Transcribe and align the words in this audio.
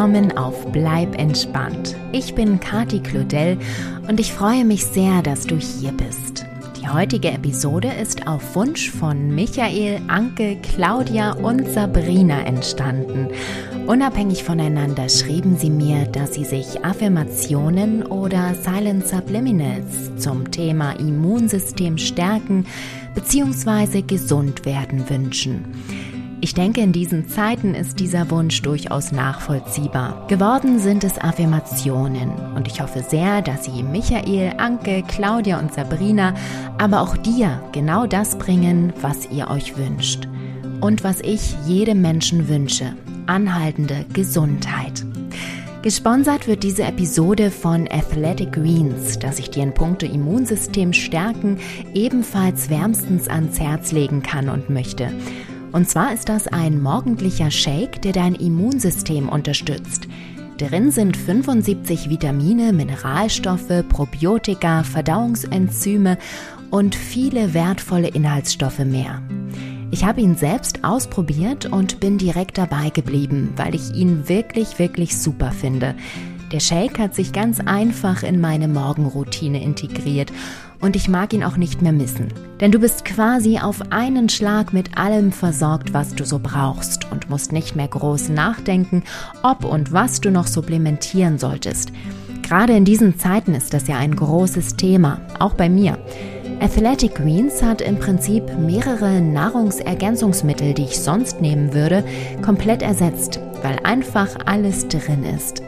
willkommen 0.00 0.38
auf 0.38 0.72
Bleib 0.72 1.18
entspannt. 1.18 1.94
Ich 2.12 2.34
bin 2.34 2.58
Kati 2.58 3.00
Claudel 3.00 3.58
und 4.08 4.18
ich 4.18 4.32
freue 4.32 4.64
mich 4.64 4.86
sehr, 4.86 5.20
dass 5.20 5.46
du 5.46 5.56
hier 5.56 5.92
bist. 5.92 6.46
Die 6.80 6.88
heutige 6.88 7.28
Episode 7.28 7.88
ist 8.00 8.26
auf 8.26 8.56
Wunsch 8.56 8.90
von 8.90 9.34
Michael, 9.34 10.00
Anke, 10.08 10.56
Claudia 10.62 11.32
und 11.32 11.68
Sabrina 11.68 12.46
entstanden. 12.46 13.28
Unabhängig 13.86 14.42
voneinander 14.42 15.06
schrieben 15.10 15.58
sie 15.58 15.68
mir, 15.68 16.06
dass 16.06 16.32
sie 16.32 16.44
sich 16.44 16.82
Affirmationen 16.82 18.02
oder 18.02 18.54
Silent 18.54 19.06
Subliminals 19.06 20.16
zum 20.16 20.50
Thema 20.50 20.92
Immunsystem 20.92 21.98
stärken 21.98 22.64
bzw. 23.14 24.00
gesund 24.00 24.64
werden 24.64 25.10
wünschen. 25.10 25.66
Ich 26.42 26.54
denke, 26.54 26.80
in 26.80 26.92
diesen 26.92 27.28
Zeiten 27.28 27.74
ist 27.74 28.00
dieser 28.00 28.30
Wunsch 28.30 28.62
durchaus 28.62 29.12
nachvollziehbar. 29.12 30.26
Geworden 30.28 30.78
sind 30.78 31.04
es 31.04 31.18
Affirmationen 31.18 32.30
und 32.56 32.66
ich 32.66 32.80
hoffe 32.80 33.04
sehr, 33.06 33.42
dass 33.42 33.66
Sie 33.66 33.82
Michael, 33.82 34.54
Anke, 34.56 35.02
Claudia 35.06 35.58
und 35.58 35.74
Sabrina, 35.74 36.32
aber 36.78 37.02
auch 37.02 37.18
dir 37.18 37.62
genau 37.72 38.06
das 38.06 38.38
bringen, 38.38 38.94
was 39.02 39.30
ihr 39.30 39.50
euch 39.50 39.76
wünscht. 39.76 40.28
Und 40.80 41.04
was 41.04 41.20
ich 41.20 41.54
jedem 41.66 42.00
Menschen 42.00 42.48
wünsche, 42.48 42.94
anhaltende 43.26 44.06
Gesundheit. 44.14 45.04
Gesponsert 45.82 46.46
wird 46.46 46.62
diese 46.62 46.84
Episode 46.84 47.50
von 47.50 47.86
Athletic 47.90 48.52
Greens, 48.52 49.18
das 49.18 49.38
ich 49.38 49.50
dir 49.50 49.62
in 49.62 49.74
puncto 49.74 50.06
Immunsystem 50.06 50.94
stärken 50.94 51.58
ebenfalls 51.92 52.70
wärmstens 52.70 53.28
ans 53.28 53.60
Herz 53.60 53.92
legen 53.92 54.22
kann 54.22 54.48
und 54.48 54.70
möchte. 54.70 55.10
Und 55.72 55.88
zwar 55.88 56.12
ist 56.12 56.28
das 56.28 56.48
ein 56.48 56.82
morgendlicher 56.82 57.50
Shake, 57.50 58.02
der 58.02 58.12
dein 58.12 58.34
Immunsystem 58.34 59.28
unterstützt. 59.28 60.08
Drin 60.58 60.90
sind 60.90 61.16
75 61.16 62.10
Vitamine, 62.10 62.72
Mineralstoffe, 62.72 63.84
Probiotika, 63.88 64.82
Verdauungsenzyme 64.82 66.18
und 66.70 66.94
viele 66.94 67.54
wertvolle 67.54 68.08
Inhaltsstoffe 68.08 68.80
mehr. 68.80 69.22
Ich 69.92 70.04
habe 70.04 70.20
ihn 70.20 70.36
selbst 70.36 70.84
ausprobiert 70.84 71.66
und 71.66 71.98
bin 71.98 72.18
direkt 72.18 72.58
dabei 72.58 72.90
geblieben, 72.90 73.52
weil 73.56 73.74
ich 73.74 73.94
ihn 73.94 74.28
wirklich, 74.28 74.78
wirklich 74.78 75.16
super 75.16 75.50
finde. 75.50 75.94
Der 76.52 76.60
Shake 76.60 76.98
hat 76.98 77.14
sich 77.14 77.32
ganz 77.32 77.60
einfach 77.60 78.22
in 78.22 78.40
meine 78.40 78.68
Morgenroutine 78.68 79.62
integriert 79.62 80.32
und 80.80 80.96
ich 80.96 81.08
mag 81.08 81.32
ihn 81.32 81.44
auch 81.44 81.56
nicht 81.56 81.82
mehr 81.82 81.92
missen. 81.92 82.28
Denn 82.60 82.72
du 82.72 82.78
bist 82.78 83.04
quasi 83.04 83.58
auf 83.58 83.90
einen 83.90 84.28
Schlag 84.28 84.72
mit 84.72 84.96
allem 84.98 85.32
versorgt, 85.32 85.92
was 85.92 86.14
du 86.14 86.24
so 86.24 86.38
brauchst 86.38 87.10
und 87.10 87.30
musst 87.30 87.52
nicht 87.52 87.76
mehr 87.76 87.88
groß 87.88 88.30
nachdenken, 88.30 89.02
ob 89.42 89.64
und 89.64 89.92
was 89.92 90.20
du 90.20 90.30
noch 90.30 90.46
supplementieren 90.46 91.38
solltest. 91.38 91.92
Gerade 92.42 92.72
in 92.74 92.84
diesen 92.84 93.18
Zeiten 93.18 93.54
ist 93.54 93.74
das 93.74 93.86
ja 93.86 93.96
ein 93.96 94.16
großes 94.16 94.76
Thema, 94.76 95.20
auch 95.38 95.54
bei 95.54 95.68
mir. 95.68 95.98
Athletic 96.60 97.14
Greens 97.14 97.62
hat 97.62 97.80
im 97.80 97.98
Prinzip 97.98 98.58
mehrere 98.58 99.20
Nahrungsergänzungsmittel, 99.22 100.74
die 100.74 100.84
ich 100.84 100.98
sonst 100.98 101.40
nehmen 101.40 101.72
würde, 101.72 102.04
komplett 102.42 102.82
ersetzt, 102.82 103.40
weil 103.62 103.78
einfach 103.84 104.28
alles 104.44 104.86
drin 104.88 105.24
ist. 105.24 105.62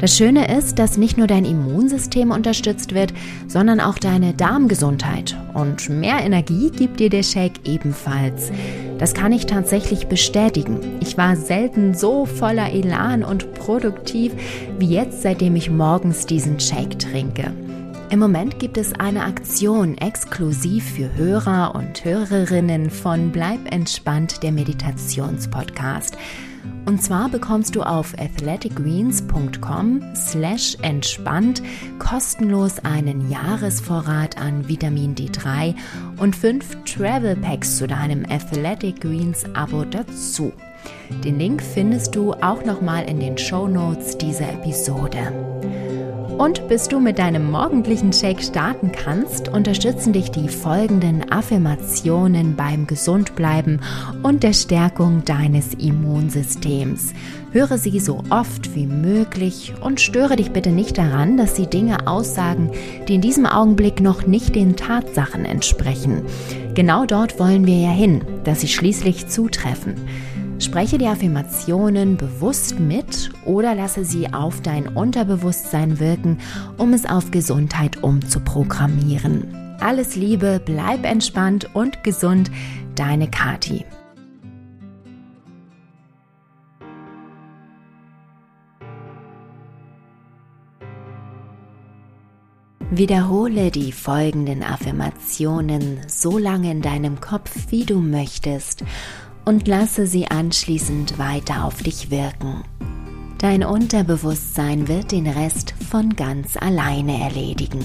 Das 0.00 0.16
Schöne 0.16 0.54
ist, 0.56 0.78
dass 0.78 0.98
nicht 0.98 1.16
nur 1.16 1.26
dein 1.26 1.44
Immunsystem 1.44 2.30
unterstützt 2.30 2.94
wird, 2.94 3.14
sondern 3.48 3.80
auch 3.80 3.98
deine 3.98 4.34
Darmgesundheit. 4.34 5.36
Und 5.54 5.88
mehr 5.88 6.18
Energie 6.18 6.70
gibt 6.70 7.00
dir 7.00 7.08
der 7.08 7.22
Shake 7.22 7.66
ebenfalls. 7.66 8.50
Das 8.98 9.14
kann 9.14 9.32
ich 9.32 9.46
tatsächlich 9.46 10.06
bestätigen. 10.06 10.98
Ich 11.00 11.16
war 11.16 11.36
selten 11.36 11.94
so 11.94 12.26
voller 12.26 12.72
Elan 12.72 13.24
und 13.24 13.54
produktiv 13.54 14.32
wie 14.78 14.88
jetzt, 14.88 15.22
seitdem 15.22 15.56
ich 15.56 15.70
morgens 15.70 16.26
diesen 16.26 16.60
Shake 16.60 16.98
trinke. 16.98 17.52
Im 18.08 18.20
Moment 18.20 18.60
gibt 18.60 18.78
es 18.78 18.92
eine 18.92 19.24
Aktion 19.24 19.98
exklusiv 19.98 20.84
für 20.92 21.12
Hörer 21.16 21.74
und 21.74 22.04
Hörerinnen 22.04 22.88
von 22.90 23.32
Bleib 23.32 23.72
entspannt, 23.72 24.42
der 24.44 24.52
Meditationspodcast. 24.52 26.16
Und 26.86 27.02
zwar 27.02 27.28
bekommst 27.28 27.74
du 27.74 27.82
auf 27.82 28.14
athleticgreens.com 28.16 30.14
slash 30.14 30.76
entspannt 30.82 31.60
kostenlos 31.98 32.78
einen 32.84 33.28
Jahresvorrat 33.28 34.38
an 34.38 34.68
Vitamin 34.68 35.16
D3 35.16 35.74
und 36.18 36.36
fünf 36.36 36.76
Travel 36.84 37.34
Packs 37.36 37.76
zu 37.76 37.88
deinem 37.88 38.24
Athletic 38.30 39.00
Greens 39.00 39.44
Abo 39.54 39.84
dazu. 39.84 40.52
Den 41.24 41.38
Link 41.38 41.60
findest 41.60 42.14
du 42.14 42.32
auch 42.34 42.64
nochmal 42.64 43.04
in 43.08 43.18
den 43.18 43.36
Show 43.36 43.66
Notes 43.66 44.16
dieser 44.16 44.48
Episode. 44.52 45.32
Und 46.38 46.68
bis 46.68 46.86
du 46.86 47.00
mit 47.00 47.18
deinem 47.18 47.50
morgendlichen 47.50 48.12
Shake 48.12 48.42
starten 48.42 48.92
kannst, 48.92 49.48
unterstützen 49.48 50.12
dich 50.12 50.30
die 50.30 50.50
folgenden 50.50 51.32
Affirmationen 51.32 52.56
beim 52.56 52.86
Gesundbleiben 52.86 53.80
und 54.22 54.42
der 54.42 54.52
Stärkung 54.52 55.24
deines 55.24 55.72
Immunsystems. 55.72 57.14
Höre 57.52 57.78
sie 57.78 57.98
so 58.00 58.22
oft 58.28 58.74
wie 58.74 58.86
möglich 58.86 59.72
und 59.80 59.98
störe 59.98 60.36
dich 60.36 60.50
bitte 60.50 60.72
nicht 60.72 60.98
daran, 60.98 61.38
dass 61.38 61.56
sie 61.56 61.68
Dinge 61.68 62.06
aussagen, 62.06 62.70
die 63.08 63.14
in 63.14 63.22
diesem 63.22 63.46
Augenblick 63.46 64.02
noch 64.02 64.26
nicht 64.26 64.54
den 64.54 64.76
Tatsachen 64.76 65.46
entsprechen. 65.46 66.20
Genau 66.74 67.06
dort 67.06 67.40
wollen 67.40 67.66
wir 67.66 67.80
ja 67.80 67.90
hin, 67.90 68.20
dass 68.44 68.60
sie 68.60 68.68
schließlich 68.68 69.28
zutreffen. 69.28 69.94
Spreche 70.58 70.96
die 70.96 71.06
Affirmationen 71.06 72.16
bewusst 72.16 72.80
mit 72.80 73.30
oder 73.44 73.74
lasse 73.74 74.04
sie 74.04 74.32
auf 74.32 74.62
dein 74.62 74.88
Unterbewusstsein 74.88 76.00
wirken, 76.00 76.38
um 76.78 76.94
es 76.94 77.04
auf 77.04 77.30
Gesundheit 77.30 78.02
umzuprogrammieren. 78.02 79.76
Alles 79.80 80.16
Liebe, 80.16 80.60
bleib 80.64 81.04
entspannt 81.04 81.68
und 81.74 82.02
gesund, 82.02 82.50
deine 82.94 83.30
Kati. 83.30 83.84
Wiederhole 92.90 93.70
die 93.70 93.92
folgenden 93.92 94.62
Affirmationen 94.62 96.00
so 96.06 96.38
lange 96.38 96.70
in 96.70 96.80
deinem 96.80 97.20
Kopf, 97.20 97.50
wie 97.68 97.84
du 97.84 98.00
möchtest 98.00 98.84
und 99.46 99.68
lasse 99.68 100.06
sie 100.06 100.26
anschließend 100.26 101.18
weiter 101.18 101.64
auf 101.64 101.82
dich 101.82 102.10
wirken. 102.10 102.64
Dein 103.38 103.64
Unterbewusstsein 103.64 104.88
wird 104.88 105.12
den 105.12 105.26
Rest 105.26 105.74
von 105.88 106.16
ganz 106.16 106.56
alleine 106.56 107.20
erledigen. 107.20 107.84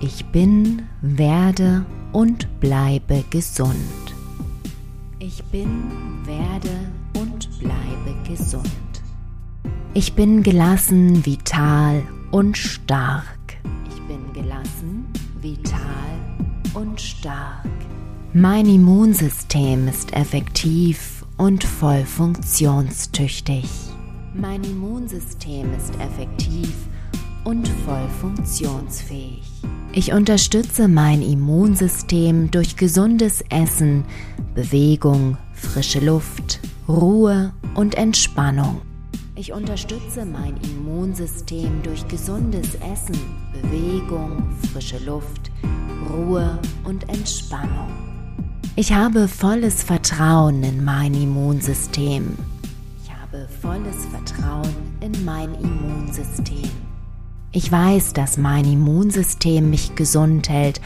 Ich 0.00 0.24
bin, 0.26 0.82
werde 1.02 1.84
und 2.12 2.60
bleibe 2.60 3.24
gesund. 3.30 3.76
Ich 5.18 5.42
bin, 5.44 5.68
werde 6.24 6.70
und 7.20 7.50
bleibe 7.58 8.16
gesund. 8.28 8.66
Ich 9.94 10.14
bin 10.14 10.42
gelassen, 10.42 11.26
vital 11.26 12.02
und 12.30 12.56
stark. 12.56 13.58
Ich 13.88 14.00
bin 14.02 14.32
gelassen, 14.32 15.06
vital 15.40 16.09
und 16.74 17.00
stark. 17.00 17.66
Mein 18.32 18.66
Immunsystem 18.66 19.88
ist 19.88 20.12
effektiv 20.12 21.24
und 21.36 21.64
voll 21.64 22.04
funktionstüchtig. 22.04 23.64
Mein 24.34 24.62
Immunsystem 24.62 25.72
ist 25.74 25.92
effektiv 26.00 26.72
und 27.44 27.66
voll 27.84 28.08
funktionsfähig. 28.20 29.42
Ich 29.92 30.12
unterstütze 30.12 30.86
mein 30.86 31.22
Immunsystem 31.22 32.50
durch 32.50 32.76
gesundes 32.76 33.42
Essen, 33.50 34.04
Bewegung, 34.54 35.36
frische 35.52 35.98
Luft, 35.98 36.60
Ruhe 36.88 37.52
und 37.74 37.96
Entspannung. 37.96 38.82
Ich 39.34 39.52
unterstütze 39.52 40.24
mein 40.24 40.54
Immunsystem 40.58 41.82
durch 41.82 42.06
gesundes 42.06 42.74
Essen, 42.76 43.18
Bewegung, 43.52 44.44
frische 44.70 44.98
Luft, 44.98 45.50
Ruhe 46.08 46.58
und 46.84 47.08
Entspannung. 47.08 47.88
Ich 48.76 48.92
habe 48.92 49.28
volles 49.28 49.82
Vertrauen 49.82 50.62
in 50.62 50.84
mein 50.84 51.12
Immunsystem. 51.14 52.36
Ich 53.02 53.10
habe 53.12 53.46
volles 53.60 54.06
Vertrauen 54.06 54.74
in 55.00 55.24
mein 55.24 55.54
Immunsystem. 55.54 56.70
Ich 57.52 57.70
weiß, 57.70 58.12
dass 58.12 58.36
mein 58.36 58.64
Immunsystem 58.64 59.70
mich 59.70 59.96
gesund 59.96 60.48
hält 60.48 60.80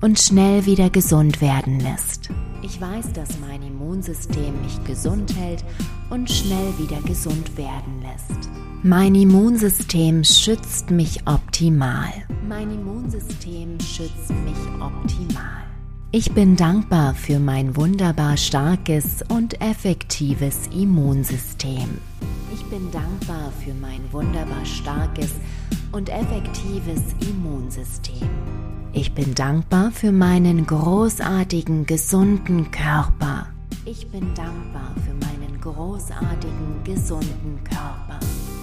und 0.00 0.18
schnell 0.18 0.66
wieder 0.66 0.90
gesund 0.90 1.40
werden 1.40 1.78
lässt. 1.80 2.30
Ich 2.68 2.80
weiß, 2.80 3.12
dass 3.12 3.38
mein 3.38 3.62
Immunsystem 3.62 4.60
mich 4.60 4.82
gesund 4.82 5.36
hält 5.36 5.64
und 6.10 6.28
schnell 6.28 6.76
wieder 6.78 7.00
gesund 7.02 7.56
werden 7.56 8.02
lässt. 8.02 8.50
Mein 8.82 9.14
Immunsystem 9.14 10.24
schützt 10.24 10.90
mich 10.90 11.28
optimal. 11.28 12.12
Mein 12.48 12.72
Immunsystem 12.72 13.78
schützt 13.78 14.30
mich 14.44 14.58
optimal. 14.80 15.62
Ich 16.10 16.32
bin 16.32 16.56
dankbar 16.56 17.14
für 17.14 17.38
mein 17.38 17.76
wunderbar 17.76 18.36
starkes 18.36 19.22
und 19.28 19.60
effektives 19.60 20.66
Immunsystem. 20.76 21.98
Ich 22.52 22.64
bin 22.64 22.90
dankbar 22.90 23.52
für 23.64 23.74
mein 23.74 24.00
wunderbar 24.10 24.64
starkes 24.64 25.34
und 25.92 26.08
effektives 26.08 27.14
Immunsystem. 27.28 28.28
Ich 28.98 29.12
bin 29.12 29.34
dankbar 29.34 29.90
für 29.90 30.10
meinen 30.10 30.64
großartigen, 30.64 31.84
gesunden 31.84 32.70
Körper. 32.70 33.46
Ich 33.84 34.08
bin 34.08 34.32
dankbar 34.34 34.94
für 35.04 35.12
meinen 35.12 35.60
großartigen, 35.60 36.82
gesunden 36.82 37.62
Körper. 37.62 38.18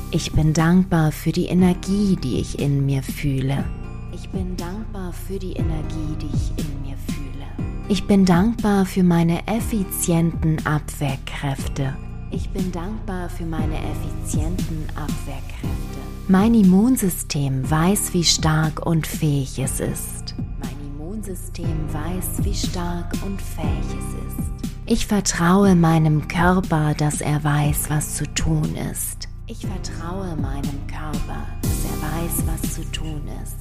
Ich 0.09 0.31
bin 0.31 0.51
dankbar 0.51 1.11
für 1.11 1.31
die 1.31 1.45
Energie, 1.45 2.15
die 2.15 2.39
ich 2.39 2.57
in 2.57 2.83
mir 2.83 3.03
fühle. 3.03 3.63
Ich 4.11 4.27
bin 4.29 4.57
dankbar 4.57 5.13
für 5.13 5.37
die 5.37 5.53
Energie, 5.53 6.17
die 6.19 6.35
ich 6.35 6.65
in 6.65 6.81
mir 6.81 6.97
fühle. 7.13 7.45
Ich 7.87 8.07
bin 8.07 8.25
dankbar 8.25 8.87
für 8.87 9.03
meine 9.03 9.45
effizienten 9.45 10.57
Abwehrkräfte. 10.65 11.95
Ich 12.31 12.49
bin 12.49 12.71
dankbar 12.71 13.29
für 13.29 13.45
meine 13.45 13.75
effizienten 13.75 14.87
Abwehrkräfte. 14.95 16.02
Mein 16.29 16.53
Immunsystem 16.53 17.69
weiß, 17.69 18.13
wie 18.13 18.23
stark 18.23 18.85
und 18.85 19.05
fähig 19.05 19.59
es 19.59 19.81
ist. 19.81 20.35
Mein 20.61 20.77
Immunsystem 20.87 21.77
weiß, 21.91 22.45
wie 22.45 22.53
stark 22.53 23.11
und 23.25 23.41
fähig 23.41 23.85
es 23.89 24.33
ist. 24.33 24.69
Ich 24.85 25.05
vertraue 25.05 25.75
meinem 25.75 26.25
Körper, 26.29 26.93
dass 26.93 27.19
er 27.19 27.43
weiß, 27.43 27.89
was 27.89 28.15
zu 28.15 28.25
tun 28.35 28.73
ist. 28.89 29.27
Ich 29.47 29.65
vertraue 29.67 30.37
meinem 30.37 30.87
Körper, 30.87 31.45
dass 31.61 31.83
er 31.83 32.01
weiß, 32.01 32.43
was 32.47 32.73
zu 32.73 32.89
tun 32.93 33.21
ist. 33.43 33.57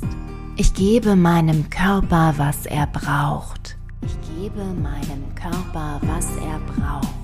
Ich 0.56 0.72
gebe 0.72 1.16
meinem 1.16 1.68
Körper, 1.68 2.34
was 2.36 2.66
er 2.66 2.86
braucht. 2.86 3.76
Ich 4.02 4.16
gebe 4.36 4.62
meinem 4.62 5.34
Körper, 5.34 6.00
was 6.02 6.26
er 6.36 6.60
braucht. 6.76 7.21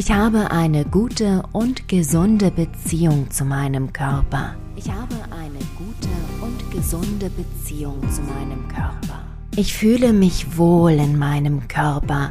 Ich 0.00 0.10
habe 0.10 0.50
eine 0.50 0.86
gute 0.86 1.42
und 1.52 1.86
gesunde 1.86 2.50
Beziehung 2.50 3.30
zu 3.30 3.44
meinem 3.44 3.92
Körper. 3.92 4.54
Ich 4.74 4.90
habe 4.90 5.14
eine 5.30 5.58
gute 5.76 6.08
und 6.40 6.70
gesunde 6.70 7.28
Beziehung 7.28 8.00
zu 8.10 8.22
meinem 8.22 8.66
Körper. 8.68 9.20
Ich 9.56 9.74
fühle 9.74 10.14
mich 10.14 10.56
wohl 10.56 10.92
in 10.92 11.18
meinem 11.18 11.68
Körper 11.68 12.30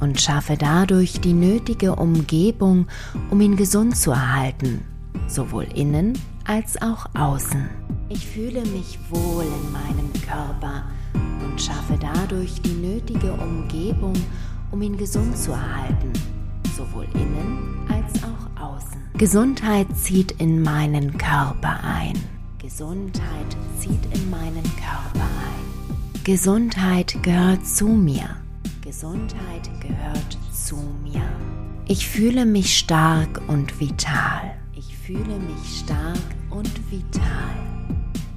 und 0.00 0.22
schaffe 0.22 0.56
dadurch 0.56 1.20
die 1.20 1.34
nötige 1.34 1.96
Umgebung, 1.96 2.86
um 3.30 3.42
ihn 3.42 3.56
gesund 3.56 3.94
zu 3.94 4.12
erhalten, 4.12 4.82
sowohl 5.26 5.66
innen 5.74 6.18
als 6.46 6.80
auch 6.80 7.04
außen. 7.14 7.68
Ich 8.08 8.26
fühle 8.26 8.62
mich 8.62 8.98
wohl 9.10 9.44
in 9.44 9.70
meinem 9.70 10.10
Körper 10.26 10.84
und 11.44 11.60
schaffe 11.60 11.98
dadurch 12.00 12.62
die 12.62 12.72
nötige 12.72 13.34
Umgebung, 13.34 14.14
um 14.70 14.80
ihn 14.80 14.96
gesund 14.96 15.36
zu 15.36 15.52
erhalten 15.52 16.10
sowohl 16.76 17.06
innen 17.14 17.86
als 17.88 18.22
auch 18.22 18.62
außen. 18.62 19.00
Gesundheit 19.18 19.86
zieht 19.96 20.32
in 20.32 20.62
meinen 20.62 21.16
Körper 21.18 21.80
ein. 21.84 22.18
Gesundheit 22.58 23.56
zieht 23.78 24.04
in 24.14 24.30
meinen 24.30 24.62
Körper 24.62 25.24
ein. 25.24 26.24
Gesundheit 26.24 27.16
gehört 27.22 27.66
zu 27.66 27.88
mir. 27.88 28.36
Gesundheit 28.82 29.68
gehört 29.80 30.38
zu 30.52 30.76
mir. 31.02 31.22
Ich 31.86 32.06
fühle 32.06 32.46
mich 32.46 32.78
stark 32.78 33.40
und 33.48 33.80
vital. 33.80 34.54
Ich 34.74 34.96
fühle 34.96 35.38
mich 35.38 35.80
stark 35.80 36.18
und 36.50 36.70
vital. 36.90 37.22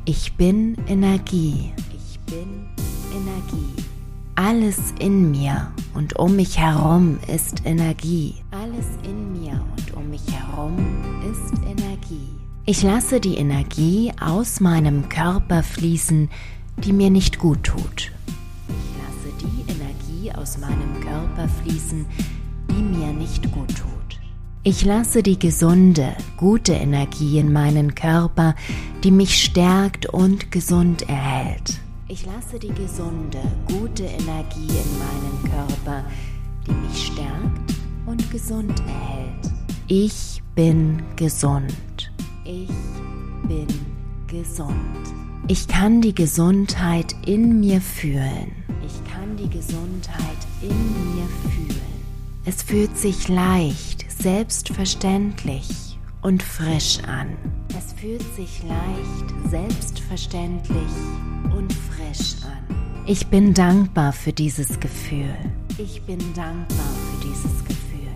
Ich 0.05 0.33
bin 0.33 0.75
Energie. 0.87 1.73
Ich 1.95 2.19
bin 2.21 2.67
Energie. 3.11 3.94
Alles 4.37 4.93
in 4.99 5.31
mir 5.31 5.71
und 5.93 6.17
um 6.17 6.35
mich 6.35 6.59
herum 6.59 7.19
ist 7.33 7.65
Energie. 7.65 8.35
Alles 8.51 8.85
in 9.03 9.31
mir 9.31 9.63
und 9.77 9.93
um 9.93 10.09
mich 10.09 10.23
herum 10.29 10.75
ist 11.31 11.53
Energie. 11.63 12.27
Ich 12.65 12.83
lasse 12.83 13.21
die 13.21 13.35
Energie 13.35 14.11
aus 14.19 14.59
meinem 14.59 15.07
Körper 15.07 15.63
fließen, 15.63 16.29
die 16.83 16.91
mir 16.91 17.09
nicht 17.09 17.39
gut 17.39 17.63
tut. 17.63 18.11
Ich 18.67 18.91
lasse 18.99 19.33
die 19.39 19.71
Energie 19.71 20.37
aus 20.37 20.57
meinem 20.57 20.99
Körper 20.99 21.47
fließen, 21.63 22.05
die 22.69 22.97
mir 22.97 23.13
nicht 23.13 23.49
gut 23.53 23.69
tut. 23.69 24.19
Ich 24.63 24.83
lasse 24.83 25.23
die 25.23 25.39
gesunde, 25.39 26.13
gute 26.35 26.73
Energie 26.73 27.39
in 27.39 27.53
meinen 27.53 27.95
Körper, 27.95 28.53
die 29.01 29.11
mich 29.11 29.41
stärkt 29.41 30.07
und 30.07 30.51
gesund 30.51 31.07
erhält. 31.07 31.79
Ich 32.07 32.23
lasse 32.23 32.59
die 32.59 32.73
gesunde, 32.73 33.39
gute 33.67 34.03
Energie 34.03 34.67
in 34.67 34.99
meinen 34.99 35.51
Körper, 35.51 36.05
die 36.67 36.71
mich 36.71 37.07
stärkt 37.07 37.73
und 38.05 38.29
gesund 38.31 38.79
erhält. 38.81 39.51
Ich 39.87 40.43
bin 40.53 41.01
gesund. 41.15 41.73
Ich 42.43 42.69
bin 43.47 43.65
gesund. 44.27 44.75
Ich 45.47 45.67
kann 45.67 45.99
die 45.99 46.13
Gesundheit 46.13 47.15
in 47.25 47.59
mir 47.59 47.81
fühlen. 47.81 48.51
Ich 48.85 49.11
kann 49.11 49.35
die 49.37 49.49
Gesundheit 49.49 50.37
in 50.61 51.15
mir 51.15 51.27
fühlen. 51.49 52.05
Es 52.45 52.61
fühlt 52.61 52.95
sich 52.95 53.29
leicht, 53.29 54.05
selbstverständlich 54.11 55.94
und 56.25 56.41
frisch 56.41 56.97
an. 57.07 57.37
Es 57.77 57.93
fühlt 57.93 58.23
sich 58.35 58.63
leicht, 58.63 59.51
selbstverständlich 59.51 60.91
und 61.55 61.71
frisch 61.71 62.43
an. 62.43 62.75
Ich 63.05 63.27
bin 63.27 63.53
dankbar 63.53 64.11
für 64.11 64.33
dieses 64.33 64.79
Gefühl. 64.79 65.35
Ich 65.77 66.01
bin 66.01 66.17
dankbar 66.33 66.87
für 67.11 67.27
dieses 67.27 67.63
Gefühl. 67.63 68.09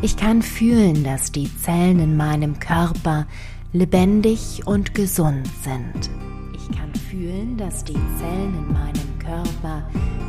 Ich 0.00 0.16
kann 0.16 0.42
fühlen, 0.42 1.02
dass 1.02 1.32
die 1.32 1.50
Zellen 1.58 1.98
in 1.98 2.16
meinem 2.16 2.56
Körper 2.60 3.26
lebendig 3.72 4.64
und 4.64 4.94
gesund 4.94 5.48
sind. 5.64 6.08
Ich 6.54 6.78
kann 6.78 6.94
fühlen, 7.10 7.56
dass 7.56 7.82
die 7.82 7.98
Zellen 8.20 8.54
in 8.54 8.72
meinem 8.72 9.18
Körper 9.18 9.82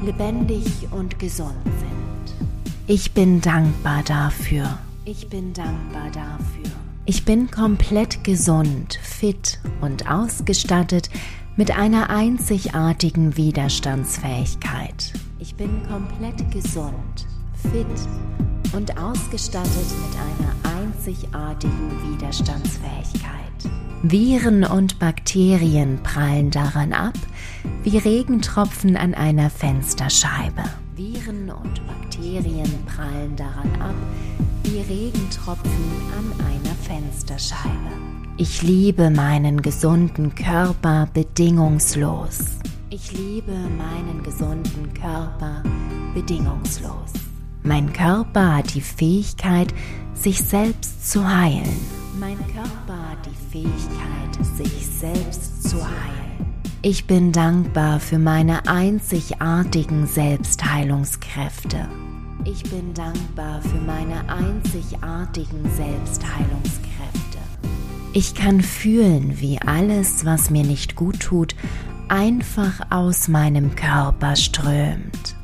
lebendig 0.03 0.87
und 0.89 1.19
gesund 1.19 1.53
sind. 1.65 2.47
Ich 2.87 3.11
bin 3.11 3.41
dankbar 3.41 4.01
dafür. 4.07 4.79
Ich 5.05 5.29
bin 5.29 5.53
dankbar 5.53 6.09
dafür. 6.11 6.80
Ich 7.05 7.25
bin 7.25 7.49
komplett 7.49 8.23
gesund, 8.23 8.99
fit 9.01 9.59
und 9.81 10.07
ausgestattet 10.07 11.09
mit 11.55 11.75
einer 11.75 12.11
einzigartigen 12.11 13.35
Widerstandsfähigkeit. 13.35 15.11
Ich 15.39 15.55
bin 15.55 15.81
komplett 15.87 16.51
gesund, 16.51 17.25
fit 17.71 17.87
und 18.73 18.95
ausgestattet 18.99 19.71
mit 19.73 20.15
einer 20.19 20.77
einzigartigen 20.79 22.13
Widerstandsfähigkeit. 22.13 23.41
Viren 24.03 24.63
und 24.63 24.99
Bakterien 24.99 25.99
prallen 26.03 26.51
daran 26.51 26.93
ab 26.93 27.17
wie 27.83 27.97
Regentropfen 27.97 28.95
an 28.95 29.15
einer 29.15 29.49
Fensterscheibe. 29.49 30.63
Viren 30.95 31.49
und 31.49 31.81
Bakterien 31.87 32.71
prallen 32.85 33.35
daran 33.35 33.81
ab 33.81 33.95
wie 34.63 34.79
Regentropfen 34.81 35.71
an 36.17 36.45
einer 36.45 36.70
Fensterscheibe. 36.91 37.91
Ich 38.35 38.63
liebe 38.63 39.09
meinen 39.09 39.61
gesunden 39.61 40.35
Körper 40.35 41.07
bedingungslos. 41.13 42.39
Ich 42.89 43.13
liebe 43.13 43.53
meinen 43.53 44.21
gesunden 44.23 44.93
Körper 44.93 45.63
bedingungslos. 46.13 47.13
Mein 47.63 47.93
Körper 47.93 48.57
hat 48.57 48.73
die 48.73 48.81
Fähigkeit, 48.81 49.73
sich 50.13 50.41
selbst 50.43 51.09
zu 51.09 51.25
heilen. 51.25 51.79
Mein 52.19 52.37
Körper 52.53 53.09
hat 53.09 53.25
die 53.25 53.51
Fähigkeit, 53.51 54.45
sich 54.57 54.85
selbst 54.87 55.69
zu 55.69 55.77
heilen. 55.77 56.55
Ich 56.81 57.07
bin 57.07 57.31
dankbar 57.31 58.01
für 58.01 58.19
meine 58.19 58.67
einzigartigen 58.67 60.07
Selbstheilungskräfte. 60.07 61.87
Ich 62.43 62.63
bin 62.63 62.93
dankbar 62.95 63.61
für 63.61 63.77
meine 63.77 64.27
einzigartigen 64.27 65.63
Selbstheilungskräfte. 65.75 67.37
Ich 68.13 68.33
kann 68.33 68.61
fühlen, 68.61 69.39
wie 69.39 69.59
alles, 69.61 70.25
was 70.25 70.49
mir 70.49 70.63
nicht 70.63 70.95
gut 70.95 71.19
tut, 71.19 71.55
einfach 72.07 72.81
aus 72.89 73.27
meinem 73.27 73.75
Körper 73.75 74.35
strömt. 74.35 75.35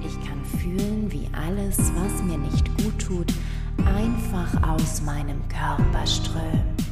Ich 0.00 0.14
kann 0.26 0.42
fühlen, 0.58 1.12
wie 1.12 1.28
alles, 1.34 1.76
was 1.94 2.22
mir 2.22 2.38
nicht 2.38 2.66
gut 2.82 2.98
tut, 3.00 3.34
einfach 3.84 4.62
aus 4.66 5.02
meinem 5.02 5.46
Körper 5.48 6.06
strömt. 6.06 6.82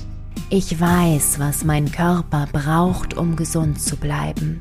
Ich 0.51 0.79
weiß, 0.79 1.39
was 1.39 1.65
mein 1.65 1.91
Körper 1.91 2.47
braucht, 2.53 3.15
um 3.15 3.35
gesund 3.35 3.81
zu 3.81 3.97
bleiben. 3.97 4.61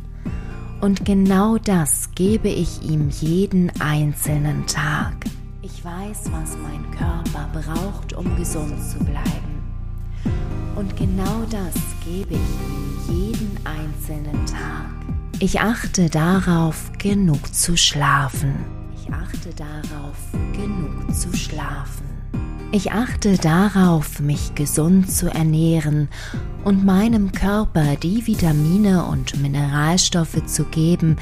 Und 0.83 1.05
genau 1.05 1.57
das 1.57 2.09
gebe 2.13 2.49
ich 2.49 2.81
ihm 2.81 3.07
jeden 3.07 3.71
einzelnen 3.79 4.67
Tag. 4.67 5.13
Ich 5.61 5.85
weiß, 5.85 6.23
was 6.25 6.57
mein 6.57 6.91
Körper 6.91 7.49
braucht, 7.53 8.11
um 8.11 8.35
gesund 8.35 8.73
zu 8.83 8.99
bleiben. 8.99 9.63
Und 10.75 10.93
genau 10.97 11.45
das 11.49 11.73
gebe 12.03 12.33
ich 12.33 13.15
ihm 13.15 13.15
jeden 13.15 13.57
einzelnen 13.63 14.45
Tag. 14.45 14.91
Ich 15.39 15.61
achte 15.61 16.09
darauf, 16.09 16.91
genug 16.97 17.55
zu 17.55 17.77
schlafen. 17.77 18.53
Ich 18.97 19.09
achte 19.09 19.51
darauf, 19.55 20.17
genug 20.51 21.15
zu 21.15 21.33
schlafen. 21.33 22.12
Ich 22.75 22.91
achte 22.91 23.37
darauf, 23.37 24.19
mich 24.19 24.55
gesund 24.55 25.11
zu 25.11 25.29
ernähren 25.29 26.07
und 26.63 26.83
meinem 26.83 27.31
Körper 27.31 27.95
die 27.97 28.25
Vitamine 28.25 29.05
und 29.05 29.39
Mineralstoffe 29.39 30.43
zu 30.47 30.63
geben, 30.63 31.17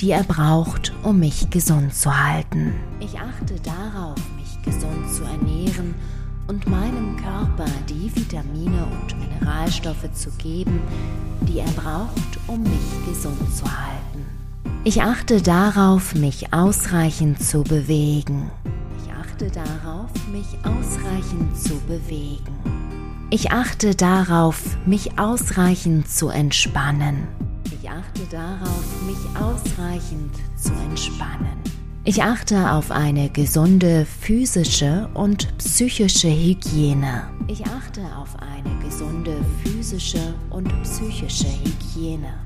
die 0.00 0.10
er 0.10 0.24
braucht, 0.24 0.92
um 1.04 1.20
mich 1.20 1.48
gesund 1.48 1.94
zu 1.94 2.10
halten. 2.10 2.74
Ich 2.98 3.16
achte 3.20 3.54
darauf, 3.60 4.16
mich 4.36 4.60
gesund 4.64 5.08
zu 5.14 5.22
ernähren 5.22 5.94
und 6.48 6.66
meinem 6.68 7.16
Körper 7.18 7.70
die 7.88 8.10
Vitamine 8.12 8.84
und 8.86 9.16
Mineralstoffe 9.16 10.12
zu 10.12 10.32
geben, 10.32 10.80
die 11.42 11.60
er 11.60 11.70
braucht, 11.76 12.40
um 12.48 12.64
mich 12.64 13.06
gesund 13.06 13.54
zu 13.54 13.64
halten. 13.64 14.26
Ich 14.82 15.00
achte 15.02 15.40
darauf, 15.40 16.16
mich 16.16 16.52
ausreichend 16.52 17.40
zu 17.40 17.62
bewegen. 17.62 18.50
Ich 19.38 19.42
achte 19.42 19.60
darauf, 19.60 20.10
mich 20.32 20.46
ausreichend 20.64 21.58
zu 21.58 21.78
bewegen. 21.80 22.56
Ich 23.28 23.50
achte 23.50 23.94
darauf, 23.94 24.78
mich 24.86 25.18
ausreichend 25.18 26.08
zu 26.08 26.30
entspannen. 26.30 27.28
Ich 27.66 27.90
achte 27.90 28.22
darauf, 28.30 28.84
mich 29.06 29.18
ausreichend 29.38 30.34
zu 30.56 30.72
entspannen. 30.72 31.60
Ich 32.04 32.22
achte 32.22 32.72
auf 32.72 32.90
eine 32.90 33.28
gesunde 33.28 34.06
physische 34.06 35.10
und 35.12 35.54
psychische 35.58 36.30
Hygiene. 36.30 37.28
Ich 37.46 37.62
achte 37.66 38.00
auf 38.16 38.34
eine 38.36 38.82
gesunde 38.82 39.36
physische 39.62 40.32
und 40.48 40.66
psychische 40.82 41.48
Hygiene. 41.62 42.45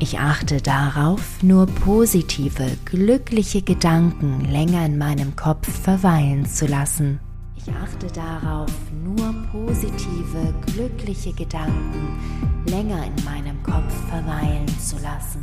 Ich 0.00 0.18
achte 0.18 0.60
darauf, 0.62 1.42
nur 1.42 1.66
positive, 1.66 2.76
glückliche 2.84 3.62
Gedanken 3.62 4.44
länger 4.50 4.86
in 4.86 4.96
meinem 4.96 5.34
Kopf 5.34 5.68
verweilen 5.68 6.46
zu 6.46 6.66
lassen. 6.66 7.18
Ich 7.56 7.68
achte 7.74 8.06
darauf, 8.06 8.70
nur 9.04 9.34
positive, 9.50 10.54
glückliche 10.72 11.32
Gedanken 11.32 12.18
länger 12.66 13.04
in 13.04 13.24
meinem 13.24 13.62
Kopf 13.62 13.92
verweilen 14.08 14.68
zu 14.78 14.96
lassen. 15.02 15.40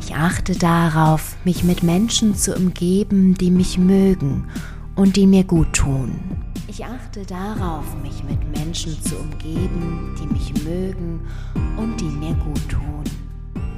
Ich 0.00 0.14
achte 0.14 0.56
darauf, 0.56 1.36
mich 1.44 1.64
mit 1.64 1.82
Menschen 1.82 2.34
zu 2.34 2.54
umgeben, 2.54 3.34
die 3.34 3.50
mich 3.50 3.78
mögen 3.78 4.48
und 4.96 5.16
die 5.16 5.26
mir 5.26 5.44
gut 5.44 5.72
tun. 5.72 6.18
Ich 6.68 6.84
achte 6.84 7.24
darauf, 7.24 7.84
mich 8.02 8.22
mit 8.24 8.38
Menschen 8.58 9.00
zu 9.02 9.16
umgeben, 9.16 10.14
die 10.20 10.26
mich 10.26 10.64
mögen 10.64 11.20
und 11.76 12.00
die 12.00 12.04
mir 12.04 12.34
gut 12.34 12.68
tun. 12.68 13.04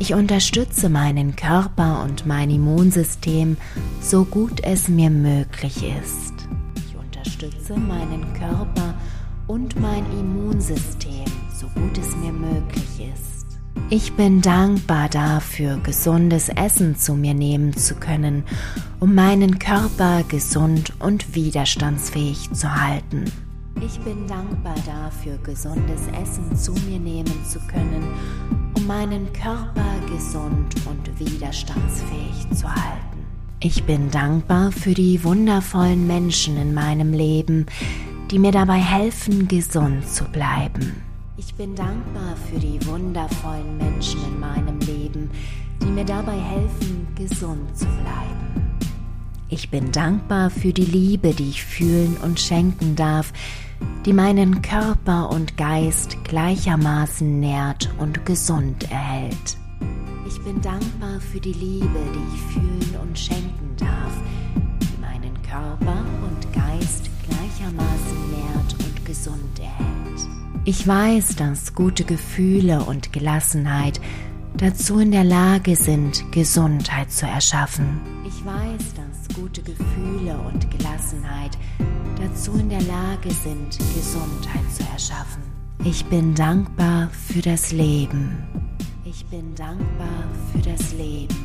Ich 0.00 0.14
unterstütze 0.14 0.88
meinen 0.88 1.34
Körper 1.34 2.04
und 2.04 2.24
mein 2.24 2.50
Immunsystem 2.50 3.56
so 4.00 4.24
gut 4.24 4.60
es 4.62 4.88
mir 4.88 5.10
möglich 5.10 5.82
ist. 5.82 6.34
Ich 6.76 6.96
unterstütze 6.96 7.76
meinen 7.76 8.32
Körper 8.34 8.94
und 9.48 9.78
mein 9.80 10.04
Immunsystem 10.12 11.24
so 11.52 11.66
gut 11.68 11.98
es 11.98 12.14
mir 12.16 12.32
möglich 12.32 13.10
ist. 13.12 13.46
Ich 13.90 14.12
bin 14.12 14.40
dankbar 14.40 15.08
dafür, 15.08 15.78
gesundes 15.78 16.48
Essen 16.48 16.96
zu 16.96 17.14
mir 17.14 17.34
nehmen 17.34 17.76
zu 17.76 17.96
können, 17.96 18.44
um 19.00 19.16
meinen 19.16 19.58
Körper 19.58 20.22
gesund 20.28 20.92
und 21.00 21.34
widerstandsfähig 21.34 22.52
zu 22.52 22.72
halten. 22.72 23.24
Ich 23.80 23.98
bin 24.00 24.26
dankbar 24.28 24.74
dafür, 24.86 25.38
gesundes 25.38 26.02
Essen 26.20 26.56
zu 26.56 26.72
mir 26.88 26.98
nehmen 26.98 27.44
zu 27.48 27.58
können, 27.60 28.02
um 28.78 28.86
meinen 28.86 29.32
Körper 29.32 29.86
gesund 30.06 30.74
und 30.86 31.18
widerstandsfähig 31.18 32.48
zu 32.54 32.68
halten. 32.68 33.26
Ich 33.60 33.82
bin 33.84 34.10
dankbar 34.10 34.70
für 34.70 34.94
die 34.94 35.22
wundervollen 35.24 36.06
Menschen 36.06 36.56
in 36.56 36.74
meinem 36.74 37.12
Leben, 37.12 37.66
die 38.30 38.38
mir 38.38 38.52
dabei 38.52 38.78
helfen, 38.78 39.48
gesund 39.48 40.08
zu 40.08 40.24
bleiben. 40.24 41.02
Ich 41.36 41.54
bin 41.54 41.74
dankbar 41.74 42.36
für 42.48 42.58
die 42.58 42.78
wundervollen 42.86 43.78
Menschen 43.78 44.20
in 44.24 44.38
meinem 44.38 44.78
Leben, 44.80 45.30
die 45.82 45.86
mir 45.86 46.04
dabei 46.04 46.38
helfen, 46.38 47.08
gesund 47.16 47.76
zu 47.76 47.86
bleiben. 47.86 48.78
Ich 49.48 49.70
bin 49.70 49.90
dankbar 49.90 50.50
für 50.50 50.72
die 50.72 50.84
Liebe, 50.84 51.32
die 51.32 51.48
ich 51.48 51.64
fühlen 51.64 52.16
und 52.22 52.38
schenken 52.38 52.94
darf, 52.94 53.32
die 54.04 54.12
meinen 54.12 54.62
Körper 54.62 55.30
und 55.30 55.56
Geist 55.56 56.16
gleichermaßen 56.24 57.40
nährt 57.40 57.90
und 57.98 58.24
gesund 58.24 58.90
erhält. 58.90 59.56
Ich 60.26 60.40
bin 60.42 60.60
dankbar 60.60 61.20
für 61.20 61.40
die 61.40 61.52
Liebe, 61.52 61.88
die 62.14 62.34
ich 62.34 62.40
fühlen 62.52 62.96
und 63.02 63.18
schenken 63.18 63.76
darf, 63.76 64.12
die 64.80 65.00
meinen 65.00 65.34
Körper 65.42 66.04
und 66.22 66.52
Geist 66.52 67.10
gleichermaßen 67.26 68.30
nährt 68.30 68.74
und 68.78 69.06
gesund 69.06 69.58
erhält. 69.58 70.28
Ich 70.64 70.86
weiß, 70.86 71.36
dass 71.36 71.74
gute 71.74 72.04
Gefühle 72.04 72.84
und 72.84 73.12
Gelassenheit 73.12 74.00
dazu 74.56 74.98
in 74.98 75.12
der 75.12 75.24
Lage 75.24 75.76
sind, 75.76 76.30
Gesundheit 76.32 77.10
zu 77.10 77.26
erschaffen. 77.26 78.00
Ich 78.26 78.44
weiß, 78.44 78.94
dass 78.94 79.07
gute 79.40 79.62
Gefühle 79.62 80.38
und 80.38 80.70
Gelassenheit 80.70 81.56
dazu 82.20 82.52
in 82.54 82.68
der 82.68 82.82
Lage 82.82 83.30
sind, 83.30 83.78
Gesundheit 83.94 84.72
zu 84.72 84.82
erschaffen. 84.92 85.42
Ich 85.84 86.04
bin 86.06 86.34
dankbar 86.34 87.08
für 87.10 87.40
das 87.40 87.72
Leben. 87.72 88.46
Ich 89.04 89.24
bin 89.26 89.54
dankbar 89.54 90.24
für 90.52 90.58
das 90.58 90.92
Leben. 90.92 91.36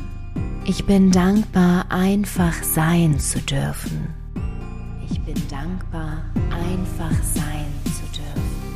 Ich 0.66 0.84
bin 0.84 1.10
dankbar, 1.10 1.86
einfach 1.90 2.62
sein 2.62 3.18
zu 3.18 3.40
dürfen. 3.40 4.08
Ich 5.10 5.20
bin 5.20 5.36
dankbar, 5.48 6.24
einfach 6.50 7.22
sein 7.22 7.44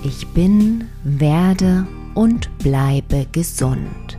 ich 0.05 0.27
bin, 0.29 0.89
werde 1.03 1.87
und 2.15 2.57
bleibe 2.59 3.27
gesund. 3.33 4.19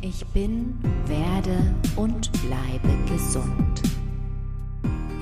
Ich 0.00 0.26
bin, 0.26 0.74
werde 1.06 1.74
und 1.96 2.30
bleibe 2.42 2.94
gesund. 3.06 3.81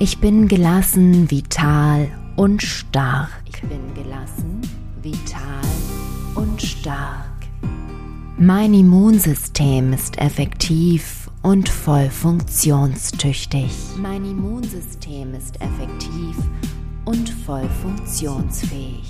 Ich 0.03 0.17
bin 0.17 0.47
gelassen, 0.47 1.29
vital 1.29 2.07
und 2.35 2.63
stark. 2.63 3.29
Ich 3.45 3.61
bin 3.61 3.93
gelassen, 3.93 4.59
vital 4.99 5.61
und 6.33 6.59
stark. 6.59 7.29
Mein 8.35 8.73
Immunsystem 8.73 9.93
ist 9.93 10.17
effektiv 10.17 11.29
und 11.43 11.69
voll 11.69 12.09
funktionstüchtig. 12.09 13.71
Mein 14.01 14.25
Immunsystem 14.25 15.35
ist 15.35 15.61
effektiv 15.61 16.35
und 17.05 17.29
voll 17.29 17.69
funktionsfähig. 17.83 19.07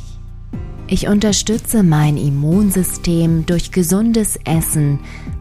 Ich 0.88 1.08
unterstütze 1.08 1.84
mein 1.84 2.18
Immunsystem 2.18 3.46
durch 3.46 3.72
gesundes 3.72 4.38
Essen, 4.44 5.00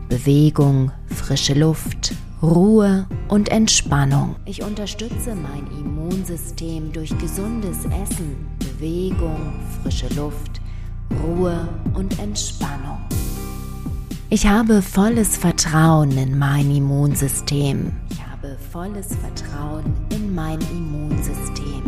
Bewegung, 0.09 0.92
frische 1.09 1.54
Luft, 1.54 2.14
Ruhe 2.42 3.06
und 3.28 3.50
Entspannung. 3.50 4.37
Ich 4.47 4.62
unterstütze 4.62 5.35
mein 5.35 5.66
Immunsystem 5.78 6.90
durch 6.90 7.16
gesundes 7.18 7.85
Essen, 7.85 8.49
Bewegung, 8.59 9.52
frische 9.82 10.09
Luft, 10.14 10.62
Ruhe 11.23 11.68
und 11.92 12.18
Entspannung. 12.18 12.97
Ich 14.30 14.47
habe 14.47 14.80
volles 14.80 15.37
Vertrauen 15.37 16.16
in 16.16 16.38
mein 16.38 16.75
Immunsystem. 16.75 17.92
Ich 18.11 18.26
habe 18.26 18.56
volles 18.73 19.09
Vertrauen 19.16 19.85
in 20.11 20.35
mein 20.35 20.61
Immunsystem. 20.73 21.82